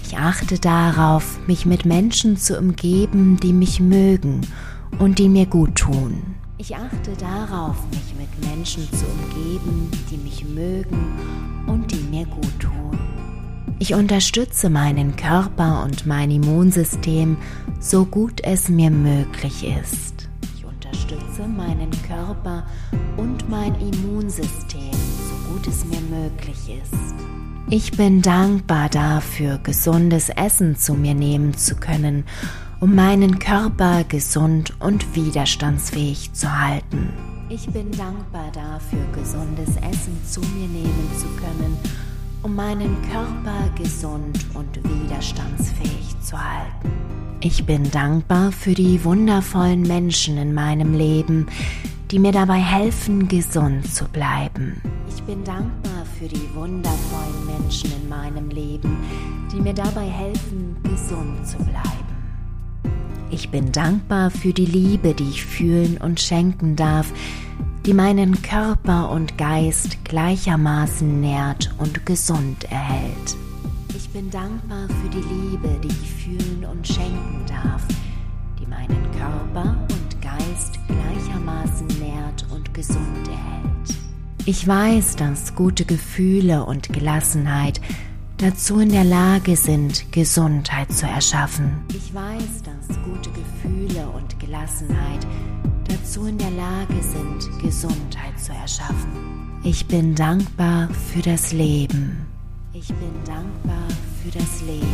Ich 0.04 0.18
achte 0.18 0.60
darauf, 0.60 1.40
mich 1.48 1.66
mit 1.66 1.86
Menschen 1.86 2.38
zu 2.38 2.58
umgeben, 2.58 3.38
die 3.42 3.54
mich 3.54 3.80
mögen 3.80 4.42
und 5.00 5.20
die 5.20 5.30
mir 5.30 5.46
gut 5.46 5.76
tun. 5.76 6.36
Ich 6.58 6.76
achte 6.76 7.12
darauf, 7.20 7.76
mich 7.92 8.14
mit 8.18 8.50
Menschen 8.50 8.88
zu 8.92 9.06
umgeben, 9.06 9.90
die 10.12 10.18
mich 10.18 10.46
mögen 10.46 11.14
und 11.68 11.92
die 11.92 12.04
mir 12.10 12.26
gut 12.26 12.60
tun. 12.60 12.98
Ich 13.80 13.94
unterstütze 13.94 14.70
meinen 14.70 15.16
Körper 15.16 15.84
und 15.84 16.06
mein 16.06 16.32
Immunsystem 16.32 17.38
so 17.80 18.06
gut 18.06 18.42
es 18.44 18.70
mir 18.70 18.90
möglich 18.90 19.66
ist. 19.66 20.30
Ich 20.56 20.64
unterstütze 20.64 21.48
meinen 21.48 21.92
Körper 22.08 22.66
und 23.18 23.50
mein 23.50 23.76
Immunsystem 23.76 24.92
so 24.92 25.54
gut 25.54 25.68
es 25.68 25.84
mir 25.86 26.00
möglich 26.02 26.80
ist. 26.82 27.16
Ich 27.70 27.92
bin 27.92 28.22
dankbar 28.22 28.90
dafür, 28.90 29.58
gesundes 29.58 30.30
Essen 30.30 30.76
zu 30.76 30.94
mir 30.94 31.16
nehmen 31.16 31.58
zu 31.58 31.76
können, 31.76 32.26
um 32.80 32.96
meinen 32.96 33.40
Körper 33.40 34.04
gesund 34.04 34.74
und 34.80 35.16
widerstandsfähig 35.16 36.34
zu 36.34 36.48
halten. 36.62 37.12
Ich 37.50 37.68
bin 37.68 37.92
dankbar 37.92 38.52
dafür, 38.54 39.06
gesundes 39.14 39.76
Essen 39.78 40.20
zu 40.28 40.40
mir 40.42 40.68
nehmen 40.68 41.10
zu 41.18 41.28
können, 41.42 41.78
um 42.44 42.56
meinen 42.56 42.98
Körper 43.10 43.70
gesund 43.76 44.38
und 44.54 44.76
widerstandsfähig 44.84 46.20
zu 46.22 46.38
halten. 46.38 46.92
Ich 47.40 47.66
bin 47.66 47.90
dankbar 47.90 48.52
für 48.52 48.74
die 48.74 49.04
wundervollen 49.04 49.82
Menschen 49.82 50.38
in 50.38 50.54
meinem 50.54 50.94
Leben, 50.94 51.48
die 52.12 52.20
mir 52.20 52.32
dabei 52.32 52.60
helfen, 52.60 53.28
gesund 53.28 53.92
zu 53.94 54.06
bleiben. 54.06 54.82
Ich 55.10 55.24
bin 55.24 55.44
dankbar 55.44 56.06
für 56.20 56.28
die 56.28 56.54
wundervollen 56.54 57.46
Menschen 57.46 57.92
in 58.02 58.10
meinem 58.10 58.50
Leben, 58.50 58.98
die 59.52 59.60
mir 59.60 59.74
dabei 59.74 60.06
helfen, 60.06 60.76
gesund 60.84 61.48
zu 61.48 61.58
bleiben. 61.58 62.04
Ich 63.32 63.50
bin 63.50 63.72
dankbar 63.72 64.30
für 64.30 64.54
die 64.54 64.66
Liebe, 64.66 65.14
die 65.14 65.30
ich 65.30 65.44
fühlen 65.44 65.98
und 65.98 66.20
schenken 66.20 66.76
darf, 66.76 67.12
die 67.86 67.94
meinen 67.94 68.42
Körper 68.42 69.10
und 69.10 69.38
Geist 69.38 70.06
gleichermaßen 70.06 71.20
nährt 71.20 71.74
und 71.80 72.06
gesund 72.06 72.64
erhält. 72.72 73.36
Ich 73.96 74.10
bin 74.10 74.30
dankbar 74.30 74.88
für 74.88 75.10
die 75.10 75.18
Liebe, 75.18 75.70
die 75.84 75.90
ich 75.90 76.12
fühlen 76.12 76.66
und 76.72 76.88
schenken 76.88 77.44
darf, 77.46 77.82
die 78.58 78.66
meinen 78.68 79.12
Körper 79.18 79.76
und 79.92 80.22
Geist 80.22 80.80
gleichermaßen 80.88 81.88
nährt 82.00 82.46
und 82.52 82.74
gesund 82.74 83.28
erhält. 83.28 83.98
Ich 84.46 84.66
weiß, 84.66 85.18
dass 85.18 85.54
gute 85.54 85.84
Gefühle 85.84 86.66
und 86.66 86.94
Gelassenheit 86.94 87.82
dazu 88.38 88.80
in 88.80 88.90
der 88.90 89.04
Lage 89.04 89.58
sind, 89.58 90.12
Gesundheit 90.14 90.92
zu 90.94 91.06
erschaffen. 91.06 91.82
Ich 91.90 92.14
weiß, 92.14 92.64
dass 92.64 92.98
gute 93.04 93.30
Gefühle 93.32 94.08
und 94.08 94.40
Gelassenheit 94.40 95.28
dazu 95.94 96.26
in 96.26 96.38
der 96.38 96.52
Lage 96.52 97.02
sind, 97.02 97.62
Gesundheit 97.62 98.40
zu 98.40 98.52
erschaffen. 98.52 99.60
Ich 99.64 99.88
bin 99.88 100.16
dankbar 100.16 100.90
für 100.90 101.22
das 101.22 101.54
Leben. 101.54 102.26
Ich 102.74 102.88
bin 102.88 103.14
dankbar 103.26 103.88
für 104.22 104.32
das 104.32 104.62
Leben. 104.62 104.88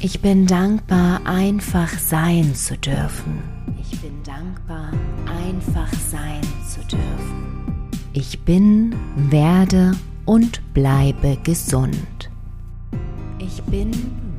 Ich 0.00 0.20
bin 0.20 0.46
dankbar, 0.46 1.20
einfach 1.24 1.88
sein 1.98 2.54
zu 2.54 2.76
dürfen. 2.76 3.42
Ich 3.80 3.98
bin 4.00 4.22
dankbar, 4.22 4.90
einfach 5.26 5.92
sein 6.10 6.42
zu 6.68 6.80
dürfen. 6.84 7.88
Ich 8.12 8.40
bin, 8.40 8.94
werde 9.30 9.92
und 10.26 10.60
bleibe 10.74 11.38
gesund. 11.42 12.30
Ich 13.38 13.62
bin, 13.64 13.90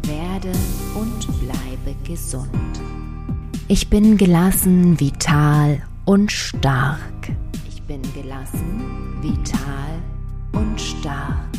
werde 0.03 0.51
und 0.95 1.27
bleibe 1.39 1.95
gesund. 2.03 2.49
Ich 3.67 3.89
bin 3.89 4.15
gelassen, 4.15 4.99
vital 4.99 5.81
und 6.05 6.31
stark. 6.31 6.99
Ich 7.67 7.81
bin 7.81 7.99
gelassen, 8.13 9.17
vital 9.23 10.03
und 10.51 10.79
stark. 10.79 11.49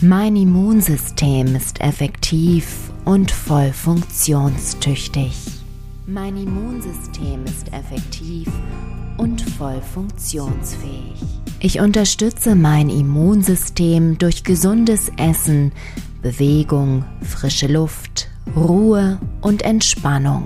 Mein 0.00 0.36
Immunsystem 0.36 1.56
ist 1.56 1.80
effektiv 1.80 2.92
und 3.04 3.32
voll 3.32 3.72
funktionstüchtig. 3.72 5.34
Mein 6.06 6.36
Immunsystem 6.36 7.44
ist 7.44 7.72
effektiv 7.72 8.46
und 9.16 9.42
voll 9.42 9.82
funktionsfähig. 9.82 11.20
Ich 11.58 11.80
unterstütze 11.80 12.54
mein 12.54 12.88
Immunsystem 12.88 14.16
durch 14.16 14.44
gesundes 14.44 15.10
Essen, 15.16 15.72
Bewegung, 16.22 17.04
frische 17.22 17.66
Luft, 17.66 18.28
Ruhe 18.54 19.18
und 19.40 19.62
Entspannung. 19.62 20.44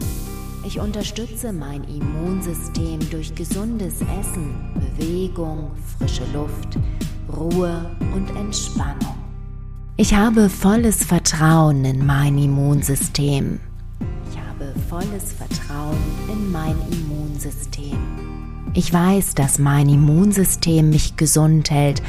Ich 0.73 0.81
unterstütze 0.81 1.53
mein 1.53 1.85
Immunsystem 1.85 2.99
durch 3.11 3.35
gesundes 3.35 3.97
Essen, 4.19 4.55
Bewegung, 4.97 5.71
frische 5.99 6.25
Luft, 6.33 6.79
Ruhe 7.31 7.95
und 8.15 8.35
Entspannung. 8.35 9.17
Ich 9.99 10.15
habe 10.15 10.49
volles 10.49 11.05
Vertrauen 11.05 11.85
in 11.85 12.07
mein 12.07 12.39
Immunsystem. 12.39 13.61
Ich 14.31 14.39
habe 14.39 14.73
volles 14.89 15.35
Vertrauen 15.35 15.99
in 16.33 16.51
mein 16.51 16.77
Immunsystem. 16.91 17.99
Ich 18.73 18.95
weiß, 18.95 19.35
dass 19.35 19.59
mein 19.59 19.91
Immunsystem 19.91 20.89
mich 20.89 21.19
gesund 21.19 21.71
hält 21.71 22.03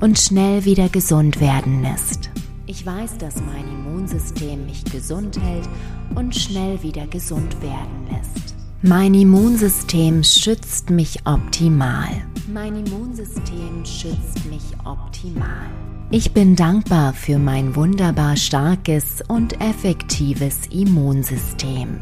und 0.00 0.18
schnell 0.18 0.64
wieder 0.64 0.88
gesund 0.88 1.38
werden 1.38 1.82
lässt. 1.82 2.30
Ich 2.68 2.84
weiß, 2.84 3.18
dass 3.18 3.36
mein 3.36 3.64
Immunsystem 3.68 4.66
mich 4.66 4.84
gesund 4.84 5.40
hält 5.40 5.68
und 6.16 6.34
schnell 6.34 6.82
wieder 6.82 7.06
gesund 7.06 7.62
werden 7.62 8.08
lässt. 8.10 8.56
Mein 8.82 9.14
Immunsystem 9.14 10.24
schützt 10.24 10.90
mich 10.90 11.24
optimal. 11.26 12.08
Mein 12.52 12.84
Immunsystem 12.84 13.84
schützt 13.84 14.44
mich 14.50 14.64
optimal. 14.84 15.70
Ich 16.10 16.32
bin 16.32 16.56
dankbar 16.56 17.12
für 17.12 17.38
mein 17.38 17.76
wunderbar 17.76 18.36
starkes 18.36 19.22
und 19.28 19.60
effektives 19.60 20.66
Immunsystem. 20.70 22.00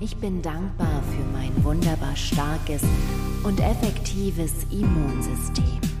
Ich 0.00 0.16
bin 0.16 0.42
dankbar 0.42 1.02
für 1.10 1.24
mein 1.32 1.64
wunderbar 1.64 2.16
starkes 2.16 2.82
und 3.44 3.60
effektives 3.60 4.52
Immunsystem. 4.70 5.91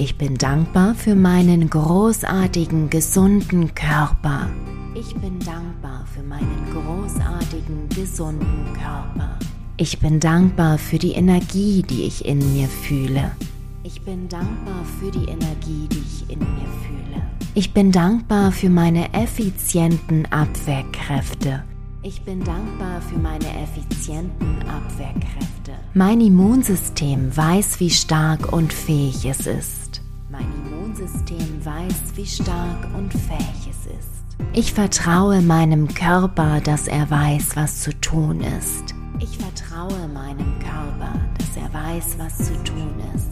Ich 0.00 0.16
bin 0.16 0.34
dankbar 0.36 0.94
für 0.94 1.14
meinen 1.14 1.68
großartigen, 1.68 2.88
gesunden 2.88 3.74
Körper. 3.74 4.48
Ich 4.94 5.14
bin 5.16 5.38
dankbar 5.40 6.06
für 6.14 6.22
meinen 6.22 6.64
großartigen, 6.72 7.86
gesunden 7.90 8.64
Körper. 8.72 9.38
Ich 9.76 9.98
bin 9.98 10.18
dankbar 10.18 10.78
für 10.78 10.96
die 10.96 11.12
Energie, 11.12 11.82
die 11.82 12.04
ich 12.04 12.24
in 12.24 12.38
mir 12.38 12.66
fühle. 12.66 13.32
Ich 13.82 14.00
bin 14.00 14.26
dankbar 14.30 14.86
für 14.98 15.10
die 15.10 15.26
Energie, 15.26 15.86
die 15.92 15.98
ich 15.98 16.30
in 16.30 16.38
mir 16.38 16.70
fühle. 16.86 17.22
Ich 17.54 17.74
bin 17.74 17.92
dankbar 17.92 18.52
für 18.52 18.70
meine 18.70 19.12
effizienten 19.12 20.24
Abwehrkräfte. 20.32 21.62
Ich 22.02 22.22
bin 22.22 22.42
dankbar 22.42 23.02
für 23.02 23.18
meine 23.18 23.44
effizienten 23.44 24.62
Abwehrkräfte. 24.66 25.72
Mein 25.92 26.22
Immunsystem 26.22 27.36
weiß, 27.36 27.80
wie 27.80 27.90
stark 27.90 28.50
und 28.50 28.72
fähig 28.72 29.26
es 29.26 29.46
ist. 29.46 29.89
Mein 30.30 30.46
Immunsystem 30.64 31.64
weiß, 31.64 32.12
wie 32.14 32.24
stark 32.24 32.86
und 32.96 33.12
fähig 33.12 33.68
es 33.68 33.86
ist. 33.86 34.36
Ich 34.52 34.72
vertraue 34.72 35.40
meinem 35.40 35.88
Körper, 35.88 36.60
dass 36.60 36.86
er 36.86 37.10
weiß, 37.10 37.56
was 37.56 37.80
zu 37.80 37.92
tun 38.00 38.40
ist. 38.40 38.94
Ich 39.18 39.38
vertraue 39.38 40.06
meinem 40.06 40.56
Körper, 40.60 41.18
dass 41.36 41.56
er 41.56 41.74
weiß, 41.74 42.16
was 42.18 42.38
zu 42.38 42.54
tun 42.62 42.94
ist. 43.16 43.28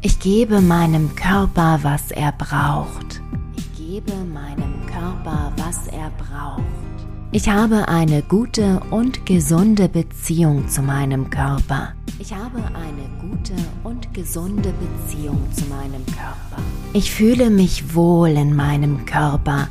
Ich 0.00 0.18
gebe 0.20 0.62
meinem 0.62 1.14
Körper, 1.14 1.80
was 1.82 2.10
er 2.12 2.32
braucht. 2.32 3.20
Ich 3.56 3.76
gebe 3.76 4.14
meinem 4.24 4.86
Körper, 4.86 5.52
was 5.56 5.86
er 5.88 6.10
braucht. 6.16 6.87
Ich 7.30 7.46
habe 7.46 7.88
eine 7.88 8.22
gute 8.22 8.80
und 8.90 9.26
gesunde 9.26 9.86
Beziehung 9.86 10.66
zu 10.66 10.80
meinem 10.80 11.28
Körper. 11.28 11.92
Ich 12.18 12.32
habe 12.32 12.56
eine 12.58 13.06
gute 13.20 13.52
und 13.84 14.14
gesunde 14.14 14.72
Beziehung 14.72 15.38
zu 15.52 15.66
meinem 15.66 16.06
Körper. 16.06 16.62
Ich 16.94 17.10
fühle 17.10 17.50
mich 17.50 17.94
wohl 17.94 18.30
in 18.30 18.56
meinem 18.56 19.04
Körper 19.04 19.68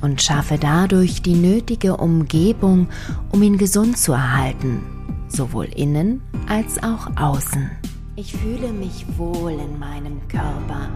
und 0.00 0.22
schaffe 0.22 0.56
dadurch 0.58 1.20
die 1.20 1.34
nötige 1.34 1.98
Umgebung, 1.98 2.88
um 3.32 3.42
ihn 3.42 3.58
gesund 3.58 3.98
zu 3.98 4.12
erhalten, 4.12 4.80
sowohl 5.28 5.66
innen 5.66 6.22
als 6.48 6.82
auch 6.82 7.14
außen. 7.16 7.70
Ich 8.16 8.32
fühle 8.32 8.72
mich 8.72 9.04
wohl 9.16 9.52
in 9.52 9.76
meinem 9.76 10.20
Körper 10.28 10.88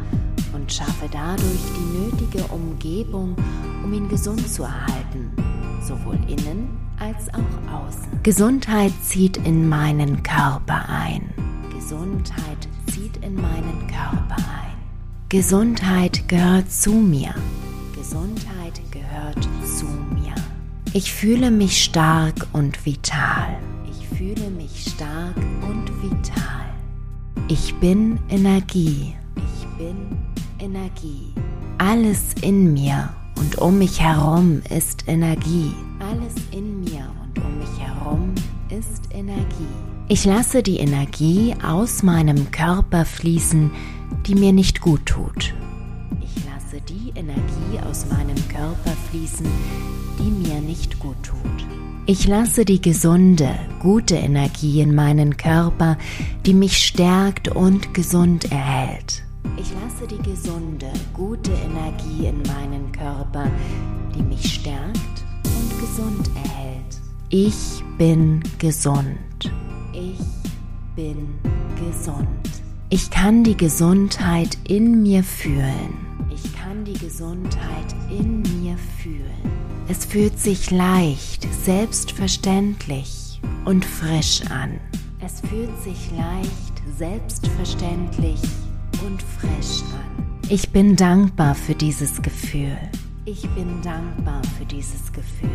und 0.55 0.73
schaffe 0.73 1.09
dadurch 1.11 1.61
die 1.77 1.99
nötige 1.99 2.45
Umgebung, 2.53 3.35
um 3.83 3.93
ihn 3.93 4.09
gesund 4.09 4.49
zu 4.49 4.63
erhalten, 4.63 5.33
sowohl 5.83 6.17
innen 6.29 6.79
als 7.01 7.29
auch 7.35 7.87
außen. 7.87 8.23
Gesundheit 8.23 8.93
zieht 9.03 9.37
in 9.39 9.69
meinen 9.69 10.23
Körper 10.23 10.89
ein. 10.89 11.35
Gesundheit 11.75 12.69
zieht 12.87 13.17
in 13.17 13.35
meinen 13.35 13.89
Körper 13.89 14.37
ein. 14.37 14.77
Gesundheit 15.29 16.29
gehört 16.29 16.71
zu 16.71 16.93
mir. 16.93 17.35
Gesundheit 17.97 18.81
gehört 18.93 19.43
zu 19.67 19.87
mir. 20.15 20.35
Ich 20.93 21.13
fühle 21.13 21.51
mich 21.51 21.83
stark 21.83 22.47
und 22.53 22.87
vital. 22.87 23.59
Ich 23.91 24.07
fühle 24.17 24.51
mich 24.51 24.85
stark 24.85 25.37
und 25.69 25.91
vital. 26.01 26.68
Ich 27.47 27.75
bin 27.77 28.19
Energie. 28.29 29.15
Ich 29.37 29.67
bin 29.79 29.97
Energie. 30.59 31.33
Alles 31.79 32.35
in 32.43 32.73
mir 32.73 33.11
und 33.39 33.57
um 33.59 33.79
mich 33.79 34.01
herum 34.01 34.63
ist 34.69 35.07
Energie. 35.07 35.73
Alles 36.01 36.35
in 36.51 36.81
mir 36.81 37.09
und 37.23 37.45
um 37.45 37.59
mich 37.59 37.79
herum 37.79 38.35
ist 38.71 39.15
Energie. 39.15 39.45
Ich 40.09 40.25
lasse 40.25 40.63
die 40.63 40.79
Energie 40.79 41.55
aus 41.63 42.03
meinem 42.03 42.51
Körper 42.51 43.05
fließen, 43.05 43.71
die 44.27 44.35
mir 44.35 44.53
nicht 44.53 44.81
gut 44.81 45.07
tut. 45.07 45.55
Ich 46.21 46.45
lasse 46.45 46.83
die 46.89 47.13
Energie 47.15 47.79
aus 47.89 48.07
meinem 48.11 48.37
Körper 48.49 48.97
fließen, 49.11 49.47
die 50.19 50.31
mir 50.31 50.61
nicht 50.61 50.99
gut 50.99 51.23
tut. 51.23 51.68
Ich 52.11 52.27
lasse 52.27 52.65
die 52.65 52.81
gesunde, 52.81 53.51
gute 53.81 54.15
Energie 54.15 54.81
in 54.81 54.95
meinen 54.95 55.37
Körper, 55.37 55.99
die 56.47 56.55
mich 56.55 56.79
stärkt 56.79 57.49
und 57.49 57.93
gesund 57.93 58.51
erhält. 58.51 59.23
Ich 59.59 59.71
lasse 59.75 60.07
die 60.09 60.23
gesunde, 60.23 60.91
gute 61.13 61.51
Energie 61.53 62.29
in 62.29 62.41
meinen 62.45 62.91
Körper, 62.93 63.51
die 64.17 64.23
mich 64.23 64.55
stärkt 64.55 65.23
und 65.45 65.81
gesund 65.81 66.31
erhält. 66.35 66.99
Ich 67.29 67.85
bin 67.99 68.43
gesund. 68.59 69.53
Ich 69.93 70.19
bin 70.97 71.35
gesund. 71.77 72.27
Ich 72.89 73.11
kann 73.11 73.45
die 73.45 73.59
Gesundheit 73.59 74.57
in 74.67 75.03
mir 75.03 75.23
fühlen. 75.23 76.08
Ich 76.33 76.55
kann 76.55 76.85
die 76.85 76.99
Gesundheit 76.99 77.95
in 78.11 78.43
mir 78.43 78.77
fühlen. 79.03 79.69
Es 79.89 80.05
fühlt 80.05 80.39
sich 80.39 80.71
leicht, 80.71 81.47
selbstverständlich 81.65 83.41
und 83.65 83.85
frisch 83.85 84.43
an. 84.51 84.79
Es 85.21 85.41
fühlt 85.41 85.77
sich 85.83 86.11
leicht, 86.17 86.83
selbstverständlich 86.97 88.41
und 89.07 89.23
frisch 89.23 89.83
an. 89.95 90.27
Ich 90.51 90.71
bin 90.71 90.97
dankbar 90.97 91.55
für 91.55 91.75
dieses 91.75 92.21
Gefühl. 92.23 92.77
Ich 93.25 93.49
bin 93.51 93.83
dankbar 93.83 94.43
für 94.59 94.65
dieses 94.65 95.13
Gefühl. 95.13 95.51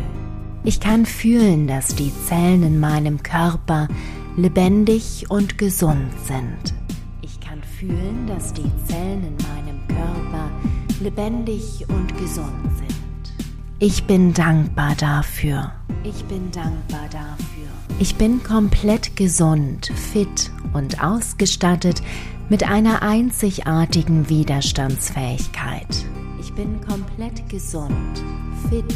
Ich 0.64 0.80
kann 0.80 1.04
fühlen, 1.04 1.66
dass 1.66 1.94
die 1.94 2.12
Zellen 2.26 2.62
in 2.62 2.80
meinem 2.80 3.22
Körper 3.22 3.88
lebendig 4.36 5.26
und 5.28 5.58
gesund 5.58 6.10
sind. 6.24 6.74
Ich 7.22 7.38
kann 7.40 7.62
fühlen, 7.78 8.26
dass 8.26 8.52
die 8.52 8.70
Zellen 8.88 9.24
in 9.24 9.36
meinem 9.46 9.86
Körper 9.88 10.33
lebendig 11.00 11.84
und 11.88 12.16
gesund 12.18 12.52
sind. 12.76 12.94
Ich 13.78 14.04
bin 14.04 14.32
dankbar 14.32 14.94
dafür. 14.96 15.72
Ich 16.04 16.24
bin 16.24 16.50
dankbar 16.50 17.08
dafür. 17.10 17.68
Ich 17.98 18.16
bin 18.16 18.42
komplett 18.42 19.16
gesund, 19.16 19.92
fit 20.12 20.50
und 20.72 21.02
ausgestattet 21.02 22.02
mit 22.48 22.62
einer 22.68 23.02
einzigartigen 23.02 24.28
Widerstandsfähigkeit. 24.28 26.04
Ich 26.40 26.52
bin 26.54 26.80
komplett 26.80 27.48
gesund, 27.48 28.22
fit 28.68 28.94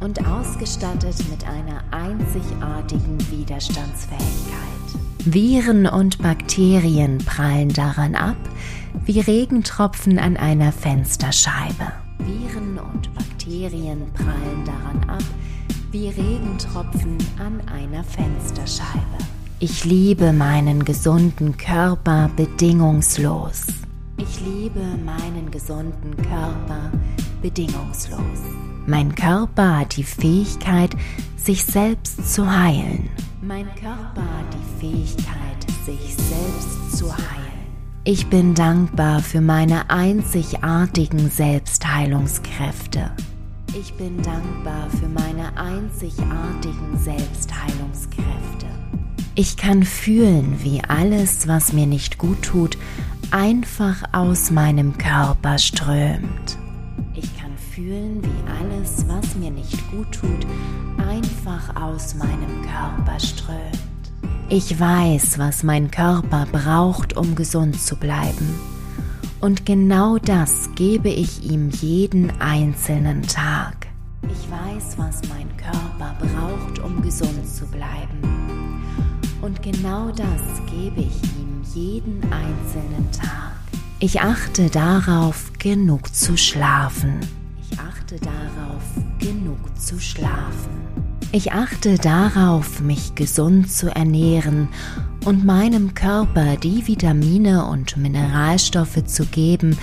und 0.00 0.26
ausgestattet 0.26 1.16
mit 1.30 1.46
einer 1.46 1.82
einzigartigen 1.90 3.18
Widerstandsfähigkeit. 3.30 4.64
Viren 5.24 5.86
und 5.86 6.18
Bakterien 6.18 7.18
prallen 7.18 7.70
daran 7.70 8.14
ab 8.14 8.36
wie 9.04 9.20
Regentropfen 9.20 10.18
an 10.18 10.36
einer 10.36 10.72
Fensterscheibe. 10.72 11.92
Viren 12.18 12.78
und 12.78 13.14
Bakterien 13.14 14.02
prallen 14.12 14.64
daran 14.64 15.08
ab 15.08 15.24
wie 15.90 16.08
Regentropfen 16.08 17.18
an 17.38 17.60
einer 17.68 18.02
Fensterscheibe. 18.02 19.18
Ich 19.60 19.84
liebe 19.84 20.32
meinen 20.32 20.84
gesunden 20.84 21.56
Körper 21.56 22.28
bedingungslos. 22.36 23.66
Ich 24.16 24.40
liebe 24.40 24.80
meinen 25.04 25.50
gesunden 25.50 26.16
Körper 26.16 26.90
bedingungslos. 27.40 28.40
Mein 28.86 29.14
Körper 29.14 29.78
hat 29.78 29.96
die 29.96 30.02
Fähigkeit, 30.02 30.96
sich 31.36 31.64
selbst 31.64 32.34
zu 32.34 32.50
heilen. 32.50 33.08
Mein 33.40 33.66
Körper 33.76 34.22
hat 34.22 34.52
die 34.52 34.80
Fähigkeit, 34.80 35.70
sich 35.86 36.14
selbst 36.16 36.98
zu 36.98 37.12
heilen. 37.12 37.43
Ich 38.06 38.26
bin 38.26 38.52
dankbar 38.52 39.20
für 39.20 39.40
meine 39.40 39.88
einzigartigen 39.88 41.30
Selbstheilungskräfte. 41.30 43.10
Ich 43.74 43.94
bin 43.94 44.20
dankbar 44.20 44.90
für 44.90 45.08
meine 45.08 45.56
einzigartigen 45.56 46.98
Selbstheilungskräfte. 46.98 48.66
Ich 49.34 49.56
kann 49.56 49.84
fühlen, 49.84 50.58
wie 50.62 50.82
alles, 50.86 51.48
was 51.48 51.72
mir 51.72 51.86
nicht 51.86 52.18
gut 52.18 52.42
tut, 52.42 52.76
einfach 53.30 54.02
aus 54.12 54.50
meinem 54.50 54.98
Körper 54.98 55.56
strömt. 55.56 56.58
Ich 57.14 57.34
kann 57.38 57.56
fühlen, 57.56 58.22
wie 58.22 58.50
alles, 58.60 59.06
was 59.08 59.34
mir 59.36 59.50
nicht 59.50 59.90
gut 59.90 60.12
tut, 60.12 60.46
einfach 60.98 61.74
aus 61.82 62.14
meinem 62.14 62.60
Körper 62.60 63.18
strömt. 63.18 63.93
Ich 64.50 64.78
weiß, 64.78 65.38
was 65.38 65.62
mein 65.62 65.90
Körper 65.90 66.46
braucht, 66.52 67.16
um 67.16 67.34
gesund 67.34 67.80
zu 67.80 67.96
bleiben. 67.96 68.54
Und 69.40 69.64
genau 69.64 70.18
das 70.18 70.68
gebe 70.74 71.08
ich 71.08 71.50
ihm 71.50 71.70
jeden 71.70 72.30
einzelnen 72.42 73.22
Tag. 73.22 73.86
Ich 74.22 74.50
weiß, 74.50 74.98
was 74.98 75.22
mein 75.30 75.48
Körper 75.56 76.14
braucht, 76.18 76.78
um 76.80 77.00
gesund 77.00 77.48
zu 77.48 77.64
bleiben. 77.66 78.82
Und 79.40 79.62
genau 79.62 80.10
das 80.10 80.42
gebe 80.70 81.00
ich 81.00 81.22
ihm 81.38 81.62
jeden 81.74 82.20
einzelnen 82.24 83.10
Tag. 83.12 83.54
Ich 83.98 84.20
achte 84.20 84.68
darauf, 84.68 85.52
genug 85.58 86.14
zu 86.14 86.36
schlafen. 86.36 87.20
Ich 87.62 87.78
achte 87.78 88.16
darauf, 88.20 88.82
genug 89.18 89.58
zu 89.78 89.98
schlafen. 89.98 91.03
Ich 91.36 91.50
achte 91.50 91.98
darauf, 91.98 92.80
mich 92.80 93.16
gesund 93.16 93.68
zu 93.68 93.92
ernähren 93.92 94.68
und 95.24 95.44
meinem 95.44 95.92
Körper 95.92 96.54
die 96.54 96.86
Vitamine 96.86 97.66
und 97.66 97.96
Mineralstoffe 97.96 99.04
zu 99.04 99.26
geben, 99.26 99.76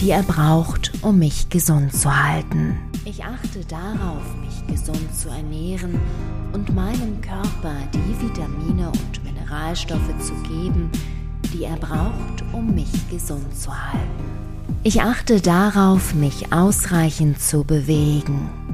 die 0.00 0.10
er 0.10 0.24
braucht, 0.24 0.90
um 1.02 1.20
mich 1.20 1.48
gesund 1.48 1.94
zu 1.94 2.10
halten. 2.10 2.76
Ich 3.04 3.22
achte 3.22 3.64
darauf, 3.68 4.24
mich 4.40 4.66
gesund 4.66 5.14
zu 5.14 5.28
ernähren 5.28 6.00
und 6.52 6.74
meinem 6.74 7.20
Körper 7.20 7.76
die 7.94 8.26
Vitamine 8.26 8.88
und 8.88 9.22
Mineralstoffe 9.22 10.18
zu 10.18 10.34
geben, 10.42 10.90
die 11.54 11.66
er 11.66 11.76
braucht, 11.76 12.42
um 12.52 12.74
mich 12.74 12.90
gesund 13.08 13.56
zu 13.56 13.70
halten. 13.70 14.10
Ich 14.82 15.00
achte 15.02 15.40
darauf, 15.40 16.16
mich 16.16 16.52
ausreichend 16.52 17.40
zu 17.40 17.62
bewegen. 17.62 18.65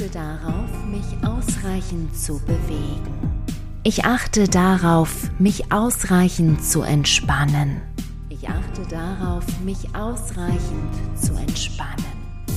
Ich 0.00 0.06
achte 0.06 0.18
darauf, 0.18 0.86
mich 0.86 1.28
ausreichend 1.28 2.16
zu 2.16 2.40
bewegen. 2.46 3.44
Ich 3.82 4.02
achte 4.06 4.48
darauf, 4.48 5.30
mich 5.38 5.70
ausreichend 5.70 6.64
zu 6.64 6.80
entspannen. 6.80 7.82
Ich 8.30 8.48
achte 8.48 8.80
darauf, 8.88 9.44
mich 9.62 9.94
ausreichend 9.94 10.90
zu 11.16 11.34
entspannen. 11.34 12.06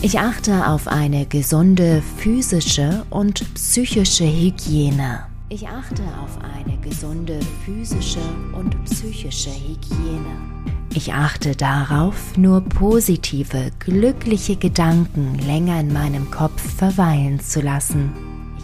Ich 0.01 0.19
achte 0.19 0.67
auf 0.67 0.87
eine 0.87 1.25
gesunde 1.25 2.01
physische 2.15 3.05
und 3.09 3.53
psychische 3.55 4.25
Hygiene. 4.25 5.25
Ich 5.53 5.67
achte 5.67 6.01
auf 6.19 6.39
eine 6.41 6.75
gesunde 6.79 7.39
physische 7.63 8.23
und 8.53 8.83
psychische 8.85 9.51
Hygiene. 9.51 10.35
Ich 10.95 11.13
achte 11.13 11.55
darauf, 11.55 12.35
nur 12.35 12.61
positive, 12.61 13.69
glückliche 13.77 14.55
Gedanken 14.55 15.37
länger 15.45 15.79
in 15.79 15.93
meinem 15.93 16.31
Kopf 16.31 16.59
verweilen 16.59 17.39
zu 17.39 17.61
lassen. 17.61 18.11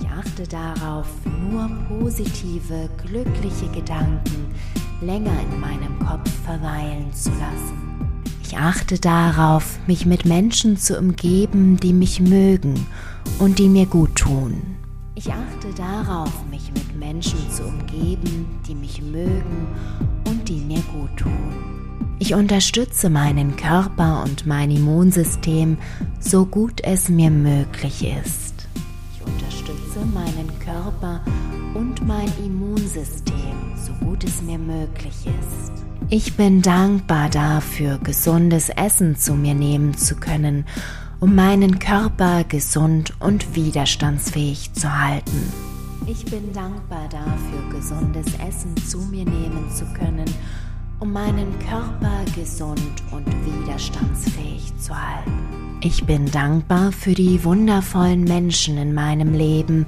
Ich 0.02 0.08
achte 0.08 0.48
darauf, 0.48 1.06
nur 1.52 1.70
positive, 1.90 2.90
glückliche 3.06 3.68
Gedanken 3.68 4.48
länger 5.00 5.40
in 5.44 5.60
meinem 5.60 6.00
Kopf 6.00 6.32
verweilen 6.44 7.14
zu 7.14 7.30
lassen. 7.30 8.10
Ich 8.44 8.58
achte 8.58 8.98
darauf, 8.98 9.78
mich 9.86 10.08
mit 10.08 10.26
Menschen 10.26 10.76
zu 10.76 10.98
umgeben, 10.98 11.78
die 11.78 11.94
mich 11.94 12.20
mögen 12.20 12.88
und 13.38 13.60
die 13.60 13.70
mir 13.70 13.86
gut 13.86 14.16
tun. 14.16 14.79
Ich 15.22 15.34
achte 15.34 15.74
darauf, 15.76 16.32
mich 16.50 16.72
mit 16.72 16.98
Menschen 16.98 17.40
zu 17.52 17.64
umgeben, 17.64 18.46
die 18.66 18.74
mich 18.74 19.02
mögen 19.02 19.68
und 20.26 20.48
die 20.48 20.62
mir 20.62 20.80
gut 20.94 21.10
tun. 21.18 22.08
Ich 22.20 22.34
unterstütze 22.34 23.10
meinen 23.10 23.58
Körper 23.58 24.24
und 24.24 24.48
mein 24.48 24.72
Immunsystem 24.72 25.78
so 26.22 26.46
gut 26.46 26.80
es 26.86 27.10
mir 27.10 27.32
möglich 27.32 28.08
ist. 28.24 28.70
Ich 29.14 29.22
unterstütze 29.28 30.06
meinen 30.14 30.58
Körper 30.60 31.20
und 31.74 32.08
mein 32.08 32.32
Immunsystem 32.42 33.76
so 33.76 33.92
gut 34.06 34.24
es 34.24 34.42
mir 34.42 34.58
möglich 34.58 35.26
ist. 35.26 35.84
Ich 36.10 36.38
bin 36.38 36.62
dankbar 36.62 37.30
dafür, 37.30 37.98
gesundes 37.98 38.70
Essen 38.70 39.18
zu 39.18 39.34
mir 39.34 39.54
nehmen 39.54 39.98
zu 39.98 40.16
können, 40.16 40.64
um 41.20 41.36
meinen 41.36 41.80
Körper 41.80 42.44
gesund 42.46 43.14
und 43.20 43.56
widerstandsfähig 43.56 44.74
zu 44.74 44.90
halten. 44.90 45.52
Ich 46.08 46.26
bin 46.26 46.54
dankbar 46.54 47.08
dafür, 47.10 47.70
gesundes 47.72 48.28
Essen 48.48 48.76
zu 48.88 49.00
mir 49.00 49.26
nehmen 49.26 49.70
zu 49.70 49.86
können, 49.94 50.26
um 51.00 51.12
meinen 51.12 51.54
Körper 51.60 52.24
gesund 52.36 53.04
und 53.12 53.26
widerstandsfähig 53.46 54.74
zu 54.80 54.96
halten. 54.96 55.32
Ich 55.82 56.06
bin 56.06 56.30
dankbar 56.32 56.92
für 56.92 57.14
die 57.14 57.44
wundervollen 57.44 58.24
Menschen 58.24 58.78
in 58.78 58.94
meinem 58.94 59.34
Leben, 59.34 59.86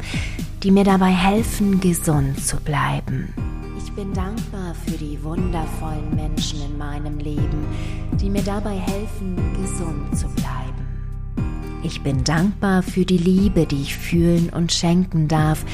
die 0.64 0.72
mir 0.72 0.84
dabei 0.84 1.12
helfen, 1.12 1.80
gesund 1.80 2.40
zu 2.46 2.58
bleiben. 2.58 3.34
Ich 3.78 3.92
bin 3.94 4.14
dankbar 4.14 4.74
für 4.86 4.98
die 4.98 5.22
wundervollen 5.24 6.16
Menschen 6.16 6.62
in 6.62 6.78
meinem 6.78 7.18
Leben, 7.18 7.66
die 8.14 8.30
mir 8.30 8.44
dabei 8.44 8.76
helfen, 8.78 9.36
gesund 9.62 10.18
zu 10.18 10.28
bleiben. 10.30 10.71
Ich 11.84 12.04
bin 12.04 12.24
dankbar 12.24 12.84
für 12.84 13.06
die 13.06 13.18
Liebe, 13.18 13.66
die 13.66 13.82
ich 13.82 13.98
fühlen 13.98 14.50
und 14.50 14.72
schenken 14.72 15.28
darf, 15.28 15.66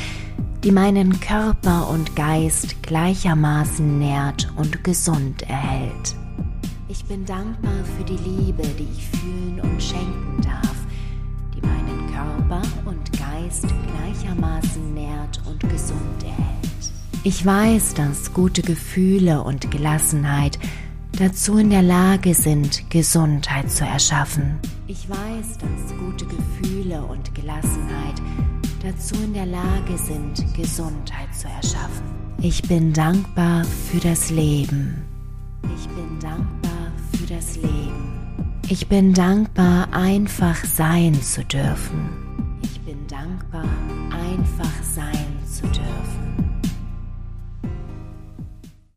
die 0.63 0.71
meinen 0.71 1.19
Körper 1.19 1.89
und 1.89 2.15
Geist 2.15 2.81
gleichermaßen 2.81 3.99
nährt 3.99 4.49
und 4.55 4.85
gesund 4.85 5.41
erhält. 5.49 6.15
Ich 6.87 7.03
bin 7.03 7.25
dankbar 7.25 7.83
für 7.97 8.05
die 8.05 8.17
Liebe, 8.17 8.63
die 8.79 8.87
ich 8.97 9.19
fühlen 9.19 9.59
und 9.61 9.83
schenken 9.83 10.41
darf, 10.41 10.75
die 11.53 11.61
meinen 11.61 12.09
Körper 12.13 12.61
und 12.85 13.11
Geist 13.11 13.65
gleichermaßen 13.65 14.93
nährt 14.93 15.41
und 15.45 15.59
gesund 15.69 16.23
erhält. 16.23 16.91
Ich 17.25 17.45
weiß, 17.45 17.95
dass 17.95 18.33
gute 18.33 18.61
Gefühle 18.61 19.43
und 19.43 19.69
Gelassenheit 19.71 20.57
dazu 21.17 21.57
in 21.57 21.69
der 21.71 21.81
Lage 21.81 22.33
sind, 22.33 22.89
Gesundheit 22.89 23.71
zu 23.71 23.83
erschaffen. 23.85 24.59
Ich 24.87 25.09
weiß, 25.09 25.57
dass 25.57 25.97
gute 25.97 26.25
Gefühle 26.25 27.01
und 27.03 27.33
Gelassenheit 27.33 28.21
dazu 28.83 29.15
in 29.23 29.33
der 29.33 29.47
Lage 29.47 29.97
sind, 29.97 30.45
Gesundheit 30.55 31.33
zu 31.33 31.47
erschaffen. 31.47 32.03
Ich 32.41 32.61
bin 32.61 32.93
dankbar 32.93 33.63
für 33.63 33.99
das 33.99 34.29
Leben. 34.29 35.03
Ich 35.75 35.87
bin 35.89 36.19
dankbar 36.19 36.91
für 37.13 37.33
das 37.33 37.55
Leben. 37.55 38.13
Ich 38.69 38.87
bin 38.87 39.13
dankbar, 39.13 39.87
einfach 39.91 40.63
sein 40.65 41.19
zu 41.21 41.43
dürfen. 41.43 42.09
Ich 42.61 42.79
bin 42.81 43.07
dankbar, 43.07 43.65
einfach 44.11 44.83
sein 44.83 45.25
zu 45.51 45.63
dürfen. 45.67 45.96